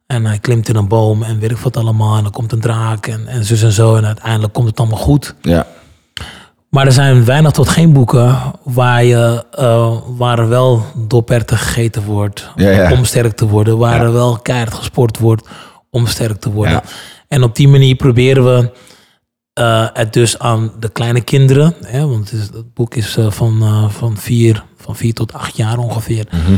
En 0.07 0.25
hij 0.25 0.39
klimt 0.39 0.69
in 0.69 0.75
een 0.75 0.87
boom 0.87 1.23
en 1.23 1.39
weet 1.39 1.51
ik 1.51 1.57
wat 1.57 1.77
allemaal. 1.77 2.17
En 2.17 2.23
dan 2.23 2.31
komt 2.31 2.51
een 2.51 2.59
draak 2.59 3.07
en, 3.07 3.27
en 3.27 3.45
zus 3.45 3.63
en 3.63 3.71
zo. 3.71 3.95
En 3.95 4.05
uiteindelijk 4.05 4.53
komt 4.53 4.67
het 4.67 4.79
allemaal 4.79 4.97
goed. 4.97 5.35
Ja. 5.41 5.67
Maar 6.69 6.85
er 6.85 6.91
zijn 6.91 7.25
weinig 7.25 7.51
tot 7.51 7.69
geen 7.69 7.93
boeken 7.93 8.37
waar, 8.63 9.03
je, 9.03 9.45
uh, 9.59 9.97
waar 10.17 10.39
er 10.39 10.47
wel 10.49 10.85
doperten 10.95 11.57
gegeten 11.57 12.03
wordt 12.03 12.49
Ja, 12.55 12.69
ja. 12.69 12.91
om 12.91 13.05
sterk 13.05 13.35
te 13.35 13.47
worden. 13.47 13.77
Waar 13.77 13.95
Ja. 13.95 14.01
er 14.03 14.13
wel 14.13 14.37
keihard 14.37 14.73
gesport 14.73 15.17
wordt 15.17 15.47
om 15.89 16.07
sterk 16.07 16.39
te 16.39 16.51
worden. 16.51 16.81
En 17.27 17.43
op 17.43 17.55
die 17.55 17.67
manier 17.67 17.95
proberen 17.95 18.43
we 18.45 18.71
uh, 19.59 19.87
het 19.93 20.13
dus 20.13 20.39
aan 20.39 20.71
de 20.79 20.89
kleine 20.89 21.21
kinderen. 21.21 21.75
Hè, 21.85 22.07
want 22.07 22.29
het, 22.31 22.39
is, 22.39 22.45
het 22.45 22.73
boek 22.73 22.95
is 22.95 23.17
uh, 23.17 23.31
van, 23.31 23.63
uh, 23.63 23.89
van, 23.89 24.17
vier, 24.17 24.63
van 24.77 24.95
vier 24.95 25.13
tot 25.13 25.33
acht 25.33 25.57
jaar 25.57 25.77
ongeveer. 25.77 26.25
Mhm. 26.31 26.55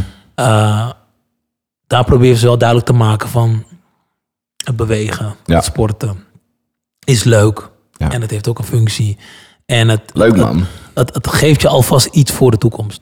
Daar 1.88 2.03
proberen 2.06 2.38
ze 2.38 2.45
wel 2.45 2.58
duidelijk 2.58 2.88
te 2.89 2.93
maken 2.95 3.29
van 3.29 3.63
het 4.65 4.75
bewegen, 4.75 5.36
Ja. 5.45 5.56
het 5.56 5.63
sporten 5.65 6.23
is 7.03 7.23
leuk. 7.23 7.69
Ja. 7.91 8.12
En 8.12 8.21
het 8.21 8.32
heeft 8.32 8.47
ook 8.47 8.60
een 8.60 8.63
functie. 8.65 9.17
En 9.65 9.89
het, 9.89 10.01
Leuk 10.13 10.36
man. 10.36 10.65
het, 10.93 11.13
het 11.13 11.27
geeft 11.27 11.62
je 11.62 11.67
alvast 11.67 12.06
iets 12.06 12.32
voor 12.32 12.51
de 12.51 12.58
toekomst. 12.58 13.01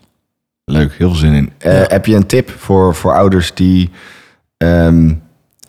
Leuk, 0.65 0.93
heel 0.93 1.07
veel 1.09 1.17
zin 1.17 1.33
in. 1.33 1.51
Eh, 1.57 1.79
Ja. 1.79 1.85
Heb 1.87 2.05
je 2.05 2.15
een 2.15 2.27
tip 2.27 2.49
voor, 2.49 2.95
voor 2.95 3.15
ouders 3.15 3.53
die. 3.53 3.89
ehm, 4.57 5.13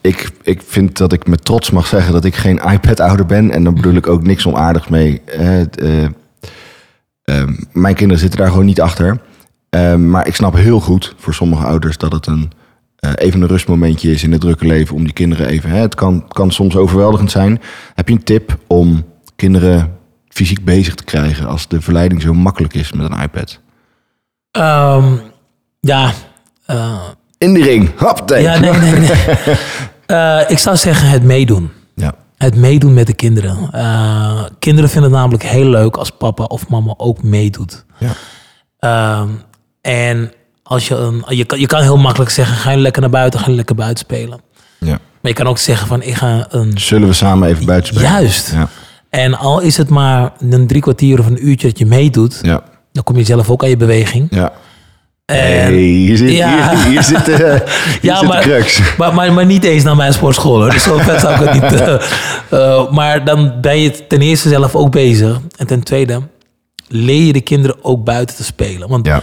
ik, 0.02 0.30
ik 0.42 0.62
vind 0.66 0.96
dat 0.96 1.12
ik 1.12 1.26
met 1.26 1.44
trots 1.44 1.70
mag 1.70 1.86
zeggen 1.86 2.12
dat 2.12 2.24
ik 2.24 2.36
geen 2.36 2.60
iPad-ouder 2.72 3.26
ben. 3.26 3.50
En 3.50 3.64
dan 3.64 3.74
bedoel 3.74 3.94
ik 3.94 4.06
ook 4.06 4.22
niks 4.22 4.46
onaardigs 4.46 4.88
mee. 4.88 5.22
Eh, 5.26 5.60
eh, 5.60 6.08
ehm, 7.24 7.54
mijn 7.72 7.94
kinderen 7.94 8.22
zitten 8.22 8.38
daar 8.38 8.48
gewoon 8.48 8.64
niet 8.64 8.80
achter. 8.80 9.20
Ehm, 9.70 10.10
maar 10.10 10.26
ik 10.26 10.34
snap 10.34 10.54
heel 10.54 10.80
goed 10.80 11.14
voor 11.18 11.34
sommige 11.34 11.64
ouders 11.64 11.96
dat 11.96 12.12
het 12.12 12.26
een 12.26 12.52
eh, 12.96 13.10
even 13.14 13.42
een 13.42 13.48
rustmomentje 13.48 14.10
is 14.10 14.22
in 14.22 14.32
het 14.32 14.40
drukke 14.40 14.66
leven 14.66 14.96
om 14.96 15.04
die 15.04 15.12
kinderen 15.12 15.46
even. 15.46 15.70
Hè, 15.70 15.78
het 15.78 15.94
kan, 15.94 16.28
kan 16.28 16.50
soms 16.50 16.76
overweldigend 16.76 17.30
zijn. 17.30 17.60
Heb 17.94 18.08
je 18.08 18.14
een 18.14 18.24
tip 18.24 18.58
om 18.66 19.04
kinderen 19.36 19.96
fysiek 20.28 20.64
bezig 20.64 20.94
te 20.94 21.04
krijgen 21.04 21.46
als 21.46 21.68
de 21.68 21.80
verleiding 21.80 22.22
zo 22.22 22.34
makkelijk 22.34 22.74
is 22.74 22.92
met 22.92 23.10
een 23.10 23.20
iPad? 23.22 23.60
Ehm, 24.50 25.16
ja, 25.80 26.12
In 27.38 27.54
die 27.54 27.64
ring, 27.64 27.90
hop, 27.98 28.22
ja, 28.28 28.58
nee, 28.58 28.72
nee, 28.72 28.92
nee. 28.92 29.10
Eh, 30.06 30.40
ik 30.48 30.58
zou 30.58 30.76
zeggen 30.76 31.08
het 31.08 31.22
meedoen. 31.22 31.70
Ja, 31.94 32.14
Het 32.36 32.56
meedoen 32.56 32.94
met 32.94 33.06
de 33.06 33.12
kinderen. 33.14 33.68
Eh, 33.72 34.44
kinderen 34.58 34.90
vinden 34.90 35.10
het 35.10 35.18
namelijk 35.20 35.44
heel 35.44 35.66
leuk 35.66 35.96
als 35.96 36.10
papa 36.10 36.44
of 36.44 36.68
mama 36.68 36.94
ook 36.96 37.22
meedoet. 37.22 37.84
ja. 37.98 38.10
Ehm, 38.78 39.28
en 39.80 40.32
als 40.62 40.88
je, 40.88 40.94
een, 40.94 41.24
je, 41.28 41.44
kan, 41.44 41.60
je 41.60 41.66
kan 41.66 41.82
heel 41.82 41.96
makkelijk 41.96 42.30
zeggen, 42.30 42.56
ga 42.56 42.70
je 42.70 42.76
lekker 42.76 43.00
naar 43.02 43.10
buiten, 43.10 43.40
ga 43.40 43.50
je 43.50 43.56
lekker 43.56 43.74
buiten 43.74 44.04
spelen. 44.04 44.40
ja. 44.78 44.98
Maar 45.20 45.30
je 45.30 45.36
kan 45.36 45.46
ook 45.46 45.58
zeggen 45.58 45.86
van, 45.86 46.02
ik 46.02 46.14
ga 46.14 46.46
een... 46.50 46.72
Zullen 46.78 47.08
we 47.08 47.14
samen 47.14 47.48
even 47.48 47.66
buiten 47.66 47.94
spelen? 47.94 48.10
Juist. 48.12 48.52
Ja, 48.52 48.68
En 49.10 49.34
al 49.38 49.60
is 49.60 49.76
het 49.76 49.88
maar 49.88 50.32
een 50.38 50.66
drie 50.66 50.80
kwartier 50.82 51.18
of 51.18 51.26
een 51.26 51.48
uurtje 51.48 51.66
dat 51.68 51.78
je 51.78 51.86
meedoet, 51.86 52.38
ja, 52.42 52.62
dan 52.92 53.02
kom 53.04 53.16
je 53.16 53.24
zelf 53.24 53.50
ook 53.50 53.62
aan 53.62 53.68
je 53.68 53.76
beweging. 53.76 54.26
ja. 54.30 54.52
En, 55.38 55.72
hier 55.72 56.16
zit, 56.16 56.30
Ja. 56.30 56.70
hier, 56.76 56.84
hier 56.88 57.02
zit, 57.02 57.24
de, 57.36 57.62
hier 58.00 58.10
Ja, 58.12 58.18
zit 58.18 58.28
maar- 58.28 58.42
de 58.42 58.48
crux. 58.48 58.80
Maar, 58.98 59.14
maar, 59.14 59.32
maar 59.32 59.46
niet 59.46 59.64
eens 59.64 59.84
naar 59.84 59.96
mijn 59.96 60.12
sportschool 60.12 60.60
hoor. 60.60 60.70
Dus 60.70 60.82
zo 60.82 60.98
vet 60.98 61.20
zou 61.20 61.34
ik 61.44 61.48
het 61.48 61.62
niet. 61.62 61.80
eh, 61.80 61.94
eh, 62.50 62.90
maar 62.90 63.24
dan 63.24 63.52
ben 63.60 63.78
je 63.80 64.06
ten 64.06 64.20
eerste 64.20 64.48
zelf 64.48 64.74
ook 64.74 64.90
bezig. 64.90 65.40
En 65.56 65.66
ten 65.66 65.82
tweede 65.82 66.20
leer 66.88 67.22
je 67.26 67.32
de 67.32 67.40
kinderen 67.40 67.76
ook 67.82 68.04
buiten 68.04 68.36
te 68.36 68.44
spelen. 68.44 68.88
Want 68.88 69.06
ja. 69.06 69.22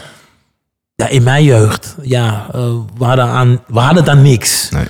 Ja, 0.96 1.08
in 1.08 1.24
mijn 1.24 1.44
jeugd, 1.44 1.96
ja, 2.02 2.48
eh, 2.54 2.62
we, 2.98 3.06
hadden 3.06 3.26
aan, 3.26 3.60
we 3.68 3.80
hadden 3.80 4.06
dan 4.06 4.22
niks. 4.22 4.70
nee. 4.70 4.84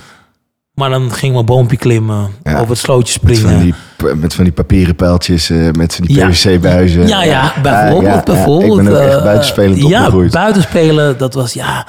Maar 0.80 0.90
dan 0.90 1.12
gingen 1.12 1.36
we 1.36 1.44
boompje 1.44 1.76
klimmen, 1.76 2.30
Ja. 2.42 2.54
over 2.58 2.68
het 2.68 2.78
slootje 2.78 3.18
Met 3.22 3.36
springen. 3.36 3.56
van, 3.98 4.06
die, 4.08 4.14
met 4.14 4.34
van 4.34 4.44
die 4.44 4.52
papieren 4.52 4.94
pijltjes, 4.96 5.50
eh, 5.50 5.68
met 5.70 5.94
van 5.94 6.04
die 6.06 6.16
Ja. 6.16 6.28
PVC-buizen. 6.28 7.06
Ja, 7.08 7.22
ja, 7.24 7.52
bijvoorbeeld. 7.62 8.02
ja, 8.12 8.16
ja. 8.16 8.22
bijvoorbeeld 8.22 8.78
ik 8.78 8.84
ben 8.84 8.94
ook 9.02 9.08
echt 9.08 9.22
buitenspelend 9.22 9.78
Ja, 9.80 9.98
opgegroeid. 9.98 10.30
buitenspelen, 10.32 11.18
dat 11.18 11.34
was 11.34 11.52
ja. 11.52 11.86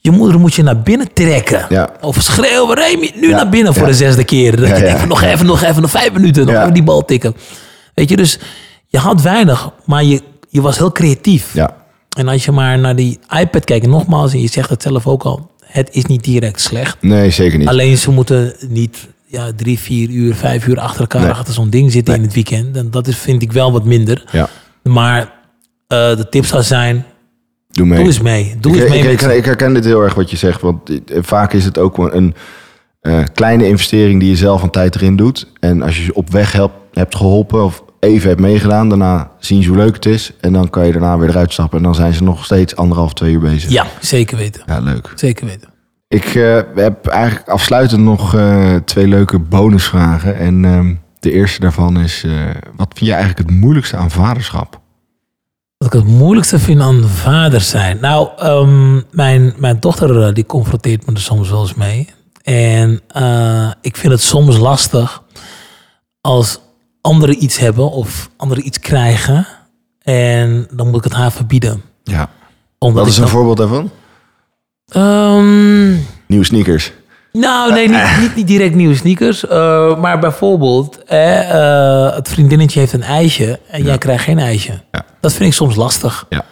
Je 0.00 0.10
moeder 0.10 0.40
moet 0.40 0.54
je 0.54 0.62
naar 0.62 0.80
binnen 0.80 1.12
trekken. 1.12 1.66
Ja. 1.68 1.88
Of 2.00 2.16
schreeuwen, 2.22 2.76
Remy, 2.76 3.12
nu 3.14 3.28
Ja, 3.28 3.36
naar 3.36 3.48
binnen 3.48 3.72
voor 3.74 3.82
ja. 3.82 3.88
de 3.88 3.94
zesde 3.96 4.24
keer. 4.24 4.60
Ja, 4.60 4.66
ja. 4.76 4.80
denkt 4.80 4.98
van, 5.00 5.08
nog 5.08 5.22
even, 5.22 5.46
nog 5.46 5.62
even, 5.62 5.82
nog 5.82 5.90
vijf 5.90 6.12
minuten. 6.12 6.44
Nog 6.46 6.54
Ja. 6.54 6.60
even 6.60 6.74
die 6.74 6.82
bal 6.82 7.04
tikken. 7.04 7.36
Weet 7.94 8.08
je, 8.08 8.16
dus 8.16 8.38
je 8.88 8.98
had 8.98 9.22
weinig, 9.22 9.70
maar 9.84 10.04
je, 10.04 10.22
je 10.48 10.60
was 10.60 10.78
heel 10.78 10.92
creatief. 10.92 11.54
Ja, 11.54 11.70
En 12.18 12.28
als 12.28 12.44
je 12.44 12.52
maar 12.52 12.78
naar 12.78 12.96
die 12.96 13.18
iPad 13.40 13.64
kijkt, 13.64 13.86
nogmaals, 13.86 14.32
en 14.32 14.40
je 14.40 14.48
zegt 14.48 14.70
het 14.70 14.82
zelf 14.82 15.06
ook 15.06 15.22
al, 15.22 15.50
het 15.68 15.88
is 15.92 16.04
niet 16.04 16.24
direct 16.24 16.60
slecht. 16.60 16.96
nee, 17.00 17.30
zeker 17.30 17.58
niet. 17.58 17.68
Alleen 17.68 17.98
ze 17.98 18.10
moeten 18.10 18.54
niet 18.68 19.08
ja, 19.26 19.50
drie, 19.56 19.78
vier 19.78 20.08
uur, 20.10 20.34
vijf 20.34 20.66
uur 20.66 20.78
achter 20.80 21.00
elkaar 21.00 21.20
Nee. 21.20 21.30
achter 21.30 21.54
zo'n 21.54 21.70
ding 21.70 21.92
zitten 21.92 22.14
in 22.14 22.22
het 22.22 22.34
weekend. 22.34 22.76
En 22.76 22.90
dat 22.90 23.06
is, 23.06 23.16
vind 23.18 23.42
ik 23.42 23.52
wel 23.52 23.72
wat 23.72 23.84
minder. 23.84 24.24
Ja, 24.32 24.48
Maar 24.82 25.20
eh, 25.86 26.16
de 26.16 26.26
tip 26.30 26.44
zou 26.44 26.62
zijn, 26.62 27.04
doe 27.70 27.86
mee. 27.86 27.98
doe 27.98 28.06
eens 28.06 28.20
mee. 28.20 28.54
Doe 28.60 28.76
ik, 28.76 28.80
eens 28.82 28.90
mee. 29.24 29.36
ik, 29.36 29.44
herken 29.44 29.74
dit 29.74 29.84
heel 29.84 30.02
erg 30.02 30.14
wat 30.14 30.30
je 30.30 30.36
zegt. 30.36 30.60
Want 30.60 30.90
vaak 31.06 31.52
is 31.52 31.64
het 31.64 31.78
ook 31.78 31.98
een 31.98 32.34
eh, 33.00 33.22
kleine 33.34 33.66
investering 33.66 34.20
die 34.20 34.28
je 34.28 34.36
zelf 34.36 34.62
een 34.62 34.70
tijd 34.70 34.94
erin 34.94 35.16
doet. 35.16 35.46
En 35.60 35.82
als 35.82 35.96
je 35.96 36.04
ze 36.04 36.14
op 36.14 36.30
weg 36.30 36.52
helpt, 36.52 36.74
hebt 36.92 37.16
geholpen 37.16 37.64
of 37.64 37.82
even 38.00 38.28
hebt 38.28 38.40
meegedaan, 38.40 38.88
daarna 38.88 39.30
zien 39.38 39.62
ze 39.62 39.68
hoe 39.68 39.78
leuk 39.78 39.94
het 39.94 40.06
is. 40.06 40.32
En 40.40 40.52
dan 40.52 40.70
kan 40.70 40.86
je 40.86 40.92
daarna 40.92 41.18
weer 41.18 41.28
eruit 41.28 41.52
stappen. 41.52 41.78
En 41.78 41.84
dan 41.84 41.94
zijn 41.94 42.12
ze 42.12 42.22
nog 42.22 42.44
steeds 42.44 42.76
anderhalf, 42.76 43.12
twee 43.14 43.32
uur 43.32 43.40
bezig. 43.40 43.70
Ja, 43.70 43.86
zeker 44.00 44.36
weten. 44.36 44.62
Ja, 44.66 44.80
leuk. 44.80 45.12
Zeker 45.14 45.46
weten. 45.46 45.68
Ik 46.08 46.34
eh, 46.34 46.60
heb 46.74 47.06
eigenlijk 47.06 47.48
afsluitend 47.48 48.02
nog 48.02 48.34
eh, 48.34 48.74
twee 48.74 49.06
leuke 49.06 49.38
bonusvragen. 49.38 50.36
En 50.36 50.64
ehm, 50.64 50.94
de 51.20 51.32
eerste 51.32 51.60
daarvan 51.60 52.00
is: 52.00 52.24
eh, 52.24 52.32
wat 52.76 52.88
vind 52.94 53.06
je 53.06 53.12
eigenlijk 53.12 53.48
het 53.48 53.58
moeilijkste 53.58 53.96
aan 53.96 54.10
vaderschap? 54.10 54.80
Wat 55.76 55.94
ik 55.94 56.00
het 56.00 56.08
moeilijkste 56.08 56.58
vind 56.58 56.80
aan 56.80 57.04
vader 57.04 57.60
zijn. 57.60 57.98
Nou, 58.00 58.28
ehm, 58.38 59.00
mijn, 59.10 59.54
mijn 59.56 59.80
dochter 59.80 60.34
die 60.34 60.46
confronteert 60.46 61.06
me 61.06 61.12
er 61.12 61.20
soms 61.20 61.50
wel 61.50 61.60
eens 61.60 61.74
mee. 61.74 62.08
En 62.42 63.00
ik 63.80 63.96
vind 63.96 64.12
het 64.12 64.22
soms 64.22 64.56
lastig 64.56 65.22
als 66.20 66.60
anderen 67.08 67.42
iets 67.42 67.58
hebben 67.58 67.90
of 67.90 68.30
anderen 68.36 68.66
iets 68.66 68.80
krijgen. 68.80 69.46
En 70.02 70.68
dan 70.72 70.86
moet 70.86 70.96
ik 70.96 71.04
het 71.04 71.12
haar 71.12 71.32
verbieden. 71.32 71.82
Ja. 72.04 72.28
Omdat 72.78 72.98
Wat 73.02 73.08
is 73.12 73.16
een 73.16 73.22
dan- 73.22 73.30
voorbeeld 73.32 73.56
daarvan? 73.56 73.90
Ehm, 74.88 75.88
Nieuwe 76.26 76.44
sneakers. 76.44 76.92
Nou, 77.32 77.72
nee, 77.72 77.88
niet, 77.88 78.18
niet, 78.20 78.34
niet 78.36 78.46
direct 78.46 78.74
nieuwe 78.74 78.94
sneakers. 78.94 79.46
eh, 79.46 79.96
maar 80.00 80.18
bijvoorbeeld, 80.18 81.04
eh, 81.04 81.50
eh, 82.06 82.14
het 82.14 82.28
vriendinnetje 82.28 82.80
heeft 82.80 82.92
een 82.92 83.02
ijsje 83.02 83.60
en 83.70 83.82
jij 83.82 83.98
krijgt 83.98 84.24
geen 84.24 84.38
ijsje. 84.38 84.72
Ja. 84.92 85.04
Dat 85.20 85.32
vind 85.32 85.48
ik 85.48 85.54
soms 85.54 85.76
lastig. 85.76 86.26
Ja. 86.28 86.44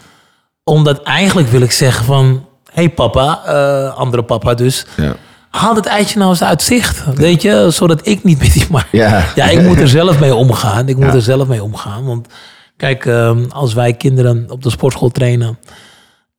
Omdat 0.64 1.02
eigenlijk 1.02 1.48
wil 1.48 1.60
ik 1.60 1.72
zeggen 1.72 2.04
van... 2.04 2.44
Hé 2.72 2.82
hey 2.82 2.90
papa, 2.90 3.42
eh, 3.46 3.94
andere 3.96 4.22
papa 4.22 4.54
dus... 4.54 4.86
Haal 5.56 5.74
het 5.74 5.86
ijsje 5.86 6.18
nou 6.18 6.30
eens 6.30 6.42
uit 6.42 6.62
zicht. 6.62 7.04
Weet 7.14 7.42
je, 7.42 7.66
zodat 7.70 8.06
ik 8.06 8.24
niet 8.24 8.38
met 8.38 8.52
die... 8.52 8.64
Maar 8.70 8.88
Ja. 8.90 9.24
ja, 9.34 9.48
ik 9.48 9.62
moet 9.62 9.80
er 9.80 9.88
zelf 9.88 10.20
mee 10.20 10.34
omgaan. 10.34 10.88
Ik 10.88 10.96
moet 10.96 11.04
Ja. 11.06 11.12
er 11.14 11.22
zelf 11.22 11.48
mee 11.48 11.62
omgaan. 11.62 12.04
Want 12.04 12.26
kijk, 12.76 13.06
ehm, 13.06 13.44
als 13.48 13.74
wij 13.74 13.92
kinderen 13.94 14.44
op 14.48 14.62
de 14.62 14.70
sportschool 14.70 15.08
trainen... 15.10 15.58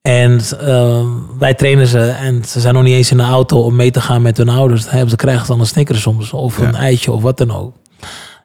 en 0.01 0.41
ehm, 0.59 1.05
wij 1.39 1.53
trainen 1.53 1.87
ze 1.87 1.99
en 2.09 2.43
ze 2.45 2.59
zijn 2.59 2.73
nog 2.73 2.83
niet 2.83 2.93
eens 2.95 3.11
in 3.11 3.17
de 3.17 3.23
auto 3.23 3.61
om 3.61 3.75
mee 3.75 3.91
te 3.91 4.01
gaan 4.01 4.21
met 4.21 4.37
hun 4.37 4.49
ouders... 4.49 4.81
dan 4.83 4.91
hebben 4.91 5.09
ze, 5.09 5.15
krijgen 5.15 5.45
ze 5.45 5.51
dan 5.51 5.59
een 5.59 5.65
snicker 5.67 5.95
soms 5.97 6.31
of 6.33 6.57
een 6.57 6.75
ijsje 6.75 7.11
of 7.11 7.21
wat 7.21 7.37
dan 7.37 7.51
ook. 7.51 7.73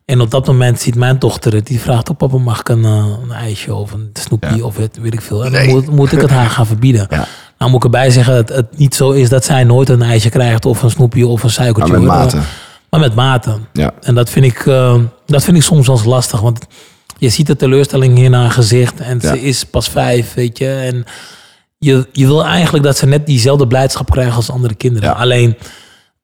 En 0.05 0.21
op 0.21 0.31
dat 0.31 0.47
moment 0.47 0.81
ziet 0.81 0.95
mijn 0.95 1.19
dochter 1.19 1.55
het. 1.55 1.67
Die 1.67 1.81
vraagt 1.81 2.09
op 2.09 2.19
papa 2.19 2.37
mag 2.39 2.61
ik 2.61 2.69
een, 2.69 2.85
eh, 2.85 3.07
een 3.23 3.33
ijsje 3.33 3.75
of 3.75 3.93
een 3.93 4.11
snoepje 4.13 4.57
Ja. 4.57 4.65
of 4.65 4.77
weet, 4.77 4.99
weet 5.01 5.13
ik 5.13 5.21
veel. 5.21 5.45
En 5.45 5.53
Nee. 5.53 5.67
dan 5.67 5.75
moet, 5.75 5.91
moet 5.91 6.13
ik 6.13 6.21
het 6.21 6.31
haar 6.31 6.51
gaan 6.51 6.67
verbieden. 6.67 7.07
Ja. 7.11 7.27
Nou 7.62 7.75
moet 7.75 7.85
ik 7.85 7.92
erbij 7.94 8.11
zeggen 8.11 8.35
dat 8.35 8.57
het 8.57 8.79
niet 8.79 8.94
zo 8.94 9.11
is 9.11 9.29
dat 9.29 9.44
zij 9.44 9.64
nooit 9.64 9.88
een 9.88 10.03
ijsje 10.03 10.29
krijgt... 10.29 10.66
of 10.66 10.83
een 10.83 10.90
snoepje 10.90 11.27
of 11.27 11.35
een 11.35 11.40
Maar 11.42 11.51
suikertje. 11.51 11.92
met 11.92 12.03
hoor. 12.03 12.18
mate. 12.18 12.38
Maar 12.90 13.01
met 13.01 13.14
mate. 13.14 13.59
Ja. 13.72 13.90
En 14.01 14.14
dat 14.14 14.31
vind 14.31 14.44
ik, 14.44 14.66
eh, 14.66 14.94
dat 15.27 15.44
vind 15.44 15.57
ik 15.57 15.62
soms 15.62 15.87
wel 15.87 15.96
eens 15.96 16.05
lastig. 16.05 16.40
Want 16.40 16.59
je 17.18 17.29
ziet 17.29 17.46
de 17.46 17.57
teleurstelling 17.57 18.18
in 18.18 18.33
haar 18.33 18.51
gezicht. 18.51 19.01
En 19.01 19.18
Ja. 19.22 19.29
ze 19.29 19.40
is 19.42 19.64
pas 19.64 19.88
vijf, 19.88 20.35
weet 20.35 20.59
je. 20.59 20.68
En 20.68 21.05
je, 21.79 22.09
je 22.12 22.27
wil 22.27 22.44
eigenlijk 22.44 22.85
dat 22.85 22.96
ze 22.96 23.07
net 23.07 23.27
diezelfde 23.27 23.66
blijdschap 23.66 24.11
krijgen 24.11 24.35
als 24.35 24.51
andere 24.51 24.75
kinderen. 24.75 25.09
Ja. 25.09 25.14
Alleen, 25.14 25.57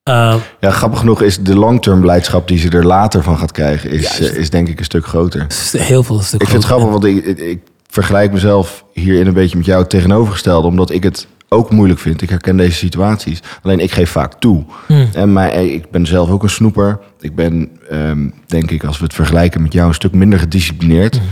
eh, 0.03 0.35
Ja, 0.59 0.71
grappig 0.71 0.99
genoeg 0.99 1.21
is 1.21 1.37
de 1.37 1.55
long-term 1.55 2.01
blijdschap 2.01 2.47
die 2.47 2.57
ze 2.59 2.69
er 2.69 2.85
later 2.85 3.23
van 3.23 3.37
gaat 3.37 3.51
krijgen, 3.51 3.89
is, 3.91 4.19
eh, 4.19 4.33
is 4.35 4.49
denk 4.49 4.67
ik 4.67 4.79
een 4.79 4.85
stuk 4.85 5.05
groter. 5.05 5.45
heel 5.77 6.03
veel 6.03 6.21
stuk 6.21 6.41
Ik 6.41 6.47
vind 6.47 6.63
het 6.63 6.71
grappig, 6.71 6.89
want 6.89 7.03
ik 7.39 7.59
vergelijk 7.89 8.31
mezelf 8.31 8.85
hierin 8.93 9.27
een 9.27 9.33
beetje 9.33 9.57
met 9.57 9.65
jou 9.65 9.87
tegenovergestelde, 9.87 10.67
omdat 10.67 10.91
ik 10.91 11.03
het 11.03 11.27
ook 11.49 11.71
moeilijk 11.71 11.99
vind. 11.99 12.21
Ik 12.21 12.29
herken 12.29 12.57
deze 12.57 12.75
situaties. 12.77 13.39
Alleen 13.63 13.79
ik 13.79 13.91
geef 13.91 14.09
vaak 14.09 14.33
toe. 14.33 14.63
Hmm. 14.87 15.09
En 15.13 15.33
mij, 15.33 15.67
ik 15.67 15.91
ben 15.91 16.05
zelf 16.05 16.29
ook 16.29 16.43
een 16.43 16.49
snoeper. 16.49 16.99
Ik 17.19 17.35
ben, 17.35 17.69
ehm, 17.89 18.29
denk 18.45 18.71
ik, 18.71 18.83
als 18.83 18.97
we 18.97 19.03
het 19.03 19.13
vergelijken 19.13 19.61
met 19.61 19.73
jou, 19.73 19.87
een 19.87 19.93
stuk 19.93 20.13
minder 20.13 20.39
gedisciplineerd. 20.39 21.17
Hmm. 21.17 21.27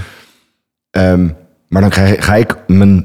Ehm, 0.91 1.27
maar 1.67 1.81
dan 1.81 1.89
krijg, 1.89 2.25
ga 2.25 2.35
ik 2.35 2.55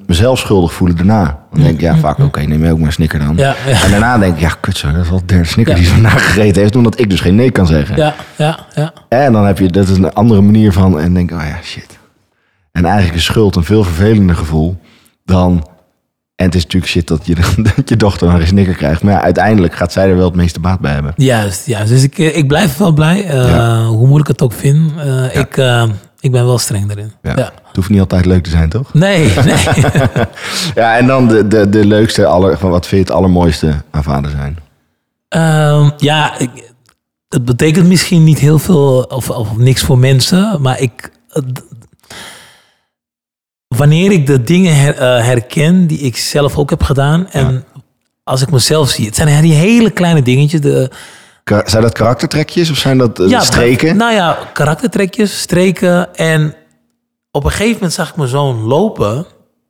mezelf 0.06 0.38
schuldig 0.38 0.72
voelen 0.72 0.96
daarna. 0.96 1.38
Dan 1.52 1.62
denk 1.62 1.74
ik, 1.74 1.80
ja, 1.80 1.96
vaak, 1.96 2.18
oké, 2.18 2.40
neem 2.40 2.64
je 2.64 2.70
ook 2.70 2.78
maar 2.78 2.86
een 2.86 2.92
snicker 2.92 3.18
dan. 3.18 3.28
Hmm. 3.28 3.38
Ja, 3.38 3.54
ja. 3.66 3.82
En 3.82 3.90
daarna 3.90 4.18
denk 4.18 4.34
ik, 4.34 4.40
ja, 4.40 4.56
kut 4.60 4.76
zo, 4.76 4.92
dat 4.92 5.04
is 5.04 5.10
al 5.10 5.18
de 5.18 5.24
derde 5.24 5.44
snicker 5.44 5.72
Ja. 5.72 5.78
die 5.78 5.88
ze 5.88 5.94
vandaag 5.94 6.24
gegeten 6.26 6.62
heeft, 6.62 6.76
omdat 6.76 7.00
ik 7.00 7.10
dus 7.10 7.20
geen 7.20 7.34
nee 7.34 7.50
kan 7.50 7.66
zeggen. 7.66 7.96
Ja, 7.96 8.14
ja, 8.36 8.58
ja. 8.74 8.92
En 9.08 9.32
dan 9.32 9.46
heb 9.46 9.58
je, 9.58 9.70
dat 9.70 9.88
is 9.88 9.96
een 9.96 10.12
andere 10.12 10.40
manier 10.40 10.72
van, 10.72 11.00
en 11.00 11.14
denk 11.14 11.30
ik, 11.30 11.36
oh 11.38 11.46
ja, 11.46 11.58
shit. 11.62 12.00
En 12.72 12.84
eigenlijk 12.84 13.16
is 13.16 13.24
schuld 13.24 13.56
een 13.56 13.64
veel 13.64 13.84
vervelender 13.84 14.36
gevoel 14.36 14.76
dan, 15.24 15.66
en 16.34 16.44
het 16.46 16.54
is 16.54 16.62
natuurlijk 16.62 16.92
shit 16.92 17.06
dat 17.08 17.26
je, 17.26 17.34
dat 17.76 17.88
je 17.88 17.96
dochter 17.96 18.28
een 18.28 18.46
snicker 18.46 18.74
krijgt. 18.74 19.02
Maar 19.02 19.12
ja, 19.12 19.22
uiteindelijk 19.22 19.74
gaat 19.74 19.92
zij 19.92 20.08
er 20.08 20.16
wel 20.16 20.24
het 20.26 20.34
meeste 20.34 20.60
baat 20.60 20.80
bij 20.80 20.92
hebben. 20.92 21.12
Juist, 21.16 21.66
juist. 21.66 21.88
Dus 21.88 22.02
ik, 22.02 22.18
ik 22.18 22.46
blijf 22.46 22.76
wel 22.76 22.92
blij. 22.92 23.24
eh, 23.26 23.48
Ja. 23.48 23.84
Hoe 23.84 24.06
moeilijk 24.06 24.28
het 24.28 24.42
ook 24.42 24.52
vind. 24.52 24.90
Eh, 24.98 25.36
ik, 25.36 25.56
eh, 25.56 25.84
ik 26.20 26.30
ben 26.30 26.44
wel 26.46 26.58
streng 26.58 26.86
daarin. 26.86 27.12
Ja. 27.22 27.32
Ja. 27.36 27.52
Het 27.66 27.76
hoeft 27.76 27.88
niet 27.90 28.00
altijd 28.00 28.24
leuk 28.26 28.42
te 28.42 28.50
zijn, 28.50 28.68
toch? 28.68 28.94
Nee, 28.94 29.32
nee. 29.44 29.54
Ja, 30.74 30.96
en 30.96 31.06
dan 31.06 31.28
de, 31.28 31.48
de, 31.48 31.68
de 31.68 31.86
leukste, 31.86 32.26
aller, 32.26 32.58
van 32.58 32.70
wat 32.70 32.86
vind 32.86 33.00
je 33.00 33.06
het 33.12 33.16
allermooiste 33.16 33.74
aan 33.90 34.02
vader 34.02 34.30
zijn? 34.30 34.58
Ehm, 35.28 35.90
ja, 35.96 36.38
ik, 36.38 36.50
het 37.28 37.44
betekent 37.44 37.86
misschien 37.88 38.24
niet 38.24 38.38
heel 38.38 38.58
veel 38.58 39.02
of, 39.08 39.30
of 39.30 39.56
niks 39.56 39.82
voor 39.82 39.98
mensen, 39.98 40.58
maar 40.60 40.80
ik. 40.80 41.10
Wanneer 43.82 44.12
ik 44.12 44.26
de 44.26 44.42
dingen 44.42 44.76
her- 44.76 44.98
eh, 44.98 45.24
herken 45.24 45.86
die 45.86 45.98
ik 45.98 46.16
zelf 46.16 46.58
ook 46.58 46.70
heb 46.70 46.82
gedaan 46.82 47.28
en 47.30 47.64
als 48.24 48.42
ik 48.42 48.50
mezelf 48.50 48.88
zie, 48.88 49.06
het 49.06 49.16
zijn 49.16 49.42
die 49.42 49.52
hele 49.54 49.90
kleine 49.90 50.22
dingetjes. 50.22 50.60
De, 50.60 50.90
Ka- 51.44 51.62
Zijn 51.68 51.82
dat 51.82 51.92
karaktertrekjes 51.92 52.70
of 52.70 52.76
zijn 52.76 52.98
dat 52.98 53.20
eh, 53.20 53.40
streken? 53.40 53.96
Nou 53.96 54.12
ja, 54.14 54.38
karaktertrekjes, 54.52 55.40
streken. 55.40 56.14
En 56.14 56.54
op 57.30 57.44
een 57.44 57.50
gegeven 57.50 57.72
moment 57.74 57.92
zag 57.92 58.08
ik 58.08 58.16
mijn 58.16 58.28
zoon 58.28 58.60
lopen. 58.62 59.26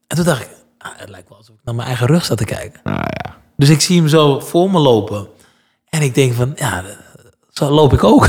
En 0.07 0.17
toen 0.17 0.25
dacht 0.25 0.43
ik, 0.43 0.49
ah, 0.79 0.91
het 0.97 1.09
lijkt 1.09 1.29
wel 1.29 1.39
alsof 1.39 1.55
ik 1.55 1.61
naar 1.65 1.75
mijn 1.75 1.87
eigen 1.89 2.07
rug 2.07 2.25
zat 2.25 2.39
te 2.39 2.45
kijken. 2.45 2.81
Nou 2.85 2.97
ja. 2.99 3.37
Dus 3.57 3.69
ik 3.69 3.81
zie 3.81 3.97
hem 3.99 4.09
zo 4.09 4.41
voor 4.41 4.71
me 4.71 4.79
lopen. 4.79 5.27
En 5.89 6.03
ik 6.03 6.15
denk 6.15 6.35
van, 6.35 6.53
ja, 6.57 6.83
zo 7.53 7.71
loop 7.71 7.93
ik 7.93 8.05
ook. 8.05 8.29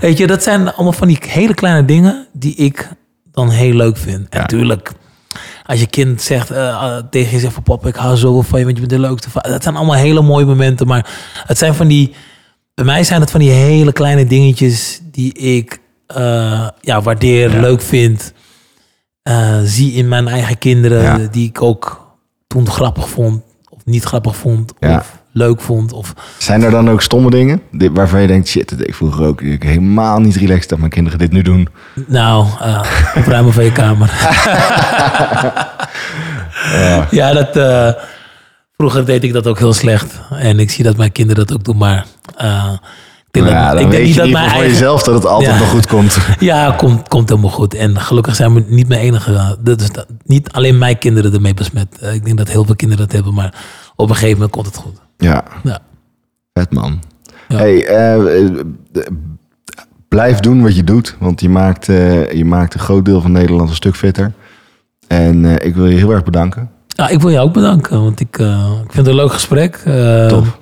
Weet 0.00 0.18
je, 0.18 0.26
dat 0.26 0.42
zijn 0.42 0.72
allemaal 0.74 0.92
van 0.92 1.08
die 1.08 1.18
hele 1.20 1.54
kleine 1.54 1.84
dingen 1.84 2.26
die 2.32 2.54
ik 2.54 2.88
dan 3.32 3.50
heel 3.50 3.74
leuk 3.74 3.96
vind. 3.96 4.28
En 4.28 4.40
Ja. 4.40 4.46
Als 5.68 5.80
je 5.80 5.86
kind 5.86 6.22
zegt 6.22 6.50
eh, 6.50 6.68
eh, 6.68 7.02
tegen 7.10 7.32
je 7.32 7.38
zegt 7.40 7.54
van 7.54 7.62
papa, 7.62 7.88
ik 7.88 7.94
hou 7.94 8.16
zo 8.16 8.42
van 8.42 8.58
je, 8.58 8.64
want 8.64 8.78
je 8.78 8.86
bent 8.86 9.02
de 9.02 9.08
leukste. 9.08 9.30
va-" 9.30 9.40
Dat 9.40 9.62
zijn 9.62 9.76
allemaal 9.76 9.94
hele 9.96 10.22
mooie 10.22 10.44
momenten. 10.44 10.86
Maar 10.86 11.06
het 11.46 11.58
zijn 11.58 11.74
van 11.74 11.88
die, 11.88 12.14
bij 12.74 12.84
mij 12.84 13.04
zijn 13.04 13.20
het 13.20 13.30
van 13.30 13.40
die 13.40 13.50
hele 13.50 13.92
kleine 13.92 14.26
dingetjes 14.26 15.00
die 15.10 15.32
ik 15.32 15.80
eh, 16.06 16.68
ja, 16.80 17.02
waardeer, 17.02 17.52
Ja. 17.54 17.60
leuk 17.60 17.80
vind. 17.82 18.32
zie 19.64 19.92
in 19.92 20.08
mijn 20.08 20.28
eigen 20.28 20.58
kinderen, 20.58 21.02
Ja. 21.02 21.28
die 21.30 21.48
ik 21.48 21.62
ook 21.62 22.06
toen 22.46 22.68
grappig 22.70 23.08
vond, 23.08 23.42
of 23.68 23.84
niet 23.84 24.04
grappig 24.04 24.36
vond, 24.36 24.72
Ja. 24.80 24.96
of 24.98 25.17
leuk 25.38 25.60
vond. 25.60 25.92
Of, 25.92 26.14
Zijn 26.38 26.62
er 26.62 26.70
dan 26.70 26.90
ook 26.90 27.02
stomme 27.02 27.30
dingen 27.30 27.62
waarvan 27.92 28.20
je 28.20 28.26
denkt, 28.26 28.48
shit, 28.48 28.68
dat 28.68 28.78
deed 28.78 28.88
ik 28.88 28.94
vroeger 28.94 29.26
ook. 29.26 29.40
Ik 29.40 29.62
helemaal 29.62 30.18
niet 30.20 30.36
relaxed 30.36 30.68
dat 30.68 30.78
mijn 30.78 30.90
kinderen 30.90 31.18
dit 31.18 31.32
nu 31.32 31.42
doen. 31.42 31.68
nou, 32.06 32.46
eh 32.60 32.80
opruimen 33.16 33.52
van 33.52 33.64
je 33.64 33.72
kamer. 33.72 34.10
ja, 37.10 37.32
dat, 37.32 37.56
eh, 37.56 38.02
vroeger 38.76 39.04
deed 39.04 39.24
ik 39.24 39.32
dat 39.32 39.46
ook 39.46 39.58
heel 39.58 39.72
slecht. 39.72 40.20
En 40.30 40.58
ik 40.58 40.70
zie 40.70 40.84
dat 40.84 40.96
mijn 40.96 41.12
kinderen 41.12 41.46
dat 41.46 41.56
ook 41.56 41.64
doen, 41.64 41.76
maar... 41.76 42.06
eh, 42.36 42.72
ik 43.30 43.34
denk 43.44 43.46
ja, 43.48 43.72
dat, 43.72 43.80
ik 43.80 43.90
denk 43.90 44.04
niet 44.04 44.16
dat 44.16 44.28
mijn 44.30 44.58
jezelf 44.60 45.02
dat 45.02 45.14
het 45.14 45.26
altijd 45.26 45.52
Ja. 45.52 45.58
nog 45.58 45.68
goed 45.68 45.86
komt. 45.86 46.18
Ja, 46.38 46.70
komt, 46.76 47.08
komt 47.08 47.28
helemaal 47.28 47.50
goed. 47.50 47.74
En 47.74 48.00
gelukkig 48.00 48.36
zijn 48.36 48.54
we 48.54 48.64
niet 48.68 48.88
mijn 48.88 49.00
enige. 49.00 49.56
Dus 49.60 49.76
dat, 49.92 50.06
niet 50.24 50.52
alleen 50.52 50.78
mijn 50.78 50.98
kinderen 50.98 51.32
ermee 51.34 51.54
besmet. 51.54 51.88
Ik 52.12 52.24
denk 52.24 52.38
dat 52.38 52.48
heel 52.48 52.64
veel 52.64 52.76
kinderen 52.76 53.04
dat 53.06 53.14
hebben, 53.14 53.34
maar 53.34 53.54
op 53.96 54.08
een 54.08 54.14
gegeven 54.14 54.34
moment 54.34 54.50
komt 54.50 54.66
het 54.66 54.76
goed. 54.76 54.96
Ja, 55.18 55.44
Ja. 55.62 55.78
vet 56.52 56.72
man. 56.72 57.02
Ja. 57.48 57.56
Hey, 57.56 57.86
eh, 57.86 58.44
blijf 60.08 60.40
doen 60.40 60.62
wat 60.62 60.76
je 60.76 60.84
doet, 60.84 61.16
want 61.18 61.40
je 61.40 61.48
maakt, 61.48 61.88
eh, 61.88 62.32
je 62.32 62.44
maakt 62.44 62.74
een 62.74 62.80
groot 62.80 63.04
deel 63.04 63.20
van 63.20 63.32
Nederland 63.32 63.68
een 63.68 63.74
stuk 63.74 63.96
fitter. 63.96 64.32
En 65.06 65.44
eh, 65.44 65.66
ik 65.66 65.74
wil 65.74 65.86
je 65.86 65.96
heel 65.96 66.10
erg 66.10 66.22
bedanken. 66.24 66.70
Ja, 66.86 67.08
ik 67.08 67.20
wil 67.20 67.30
jou 67.30 67.46
ook 67.46 67.52
bedanken, 67.54 68.02
want 68.02 68.20
ik, 68.20 68.38
ik 68.38 68.90
vind 68.92 68.96
het 68.96 69.06
een 69.06 69.14
leuk 69.14 69.32
gesprek. 69.32 69.76
Top. 70.28 70.58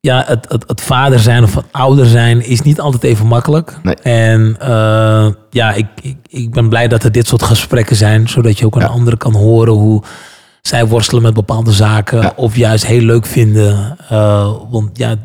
Ja, 0.00 0.24
het, 0.26 0.46
het, 0.48 0.64
het 0.66 0.80
vader 0.80 1.18
zijn 1.18 1.42
of 1.42 1.54
het 1.54 1.64
ouder 1.70 2.06
zijn 2.06 2.46
is 2.46 2.60
niet 2.62 2.80
altijd 2.80 3.02
even 3.04 3.26
makkelijk. 3.26 3.78
Nee. 3.82 3.94
En 3.94 4.56
ja, 5.50 5.72
ik, 5.72 5.86
ik, 6.02 6.16
ik 6.28 6.50
ben 6.50 6.68
blij 6.68 6.88
dat 6.88 7.04
er 7.04 7.12
dit 7.12 7.26
soort 7.26 7.42
gesprekken 7.42 7.96
zijn, 7.96 8.28
zodat 8.28 8.58
je 8.58 8.66
ook 8.66 8.74
aan 8.74 8.80
Ja. 8.80 8.86
anderen 8.86 9.18
kan 9.18 9.34
horen 9.34 9.72
hoe 9.72 10.02
zij 10.62 10.86
worstelen 10.86 11.22
met 11.22 11.34
bepaalde 11.34 11.72
zaken. 11.72 12.20
Ja. 12.20 12.32
Of 12.36 12.56
juist 12.56 12.86
heel 12.86 13.00
leuk 13.00 13.26
vinden. 13.26 13.96
Eh, 14.08 14.52
want 14.70 14.98
ja, 14.98 15.16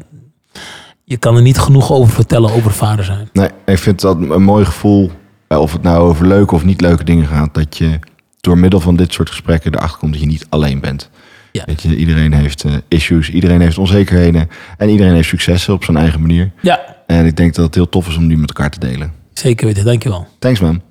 je 1.03 1.17
kan 1.17 1.35
er 1.35 1.41
niet 1.41 1.57
genoeg 1.59 1.91
over 1.91 2.13
vertellen 2.13 2.51
over 2.53 2.71
vader 2.71 3.05
zijn. 3.05 3.29
Nee, 3.33 3.49
ik 3.65 3.77
vind 3.77 4.01
dat 4.01 4.17
een 4.21 4.43
mooi 4.43 4.65
gevoel, 4.65 5.11
eh, 5.47 5.59
of 5.59 5.71
het 5.71 5.81
nou 5.81 5.97
over 6.09 6.27
leuke 6.27 6.55
of 6.55 6.63
niet 6.65 6.81
leuke 6.81 7.03
dingen 7.03 7.27
gaat, 7.27 7.53
dat 7.53 7.77
je 7.77 7.99
door 8.41 8.57
middel 8.57 8.79
van 8.79 8.95
dit 8.95 9.13
soort 9.13 9.29
gesprekken 9.29 9.75
erachter 9.75 9.99
komt 9.99 10.11
dat 10.11 10.21
je 10.21 10.27
niet 10.27 10.45
alleen 10.49 10.79
bent. 10.79 11.09
Ja. 11.51 11.63
Weet 11.65 11.81
je, 11.81 11.95
iedereen 11.95 12.33
heeft 12.33 12.63
eh, 12.63 12.73
issues, 12.87 13.29
iedereen 13.29 13.61
heeft 13.61 13.77
onzekerheden 13.77 14.49
en 14.77 14.89
iedereen 14.89 15.13
heeft 15.13 15.27
successen 15.29 15.73
op 15.73 15.83
zijn 15.83 15.97
eigen 15.97 16.21
manier. 16.21 16.51
Ja, 16.61 16.79
En 17.07 17.25
ik 17.25 17.35
denk 17.37 17.55
dat 17.55 17.65
het 17.65 17.75
heel 17.75 17.89
tof 17.89 18.07
is 18.07 18.15
om 18.17 18.27
die 18.27 18.37
met 18.37 18.49
elkaar 18.49 18.69
te 18.69 18.79
delen. 18.79 19.11
zeker 19.33 19.65
weten. 19.67 19.85
Dankjewel. 19.85 20.27
Thanks 20.39 20.59
man. 20.59 20.81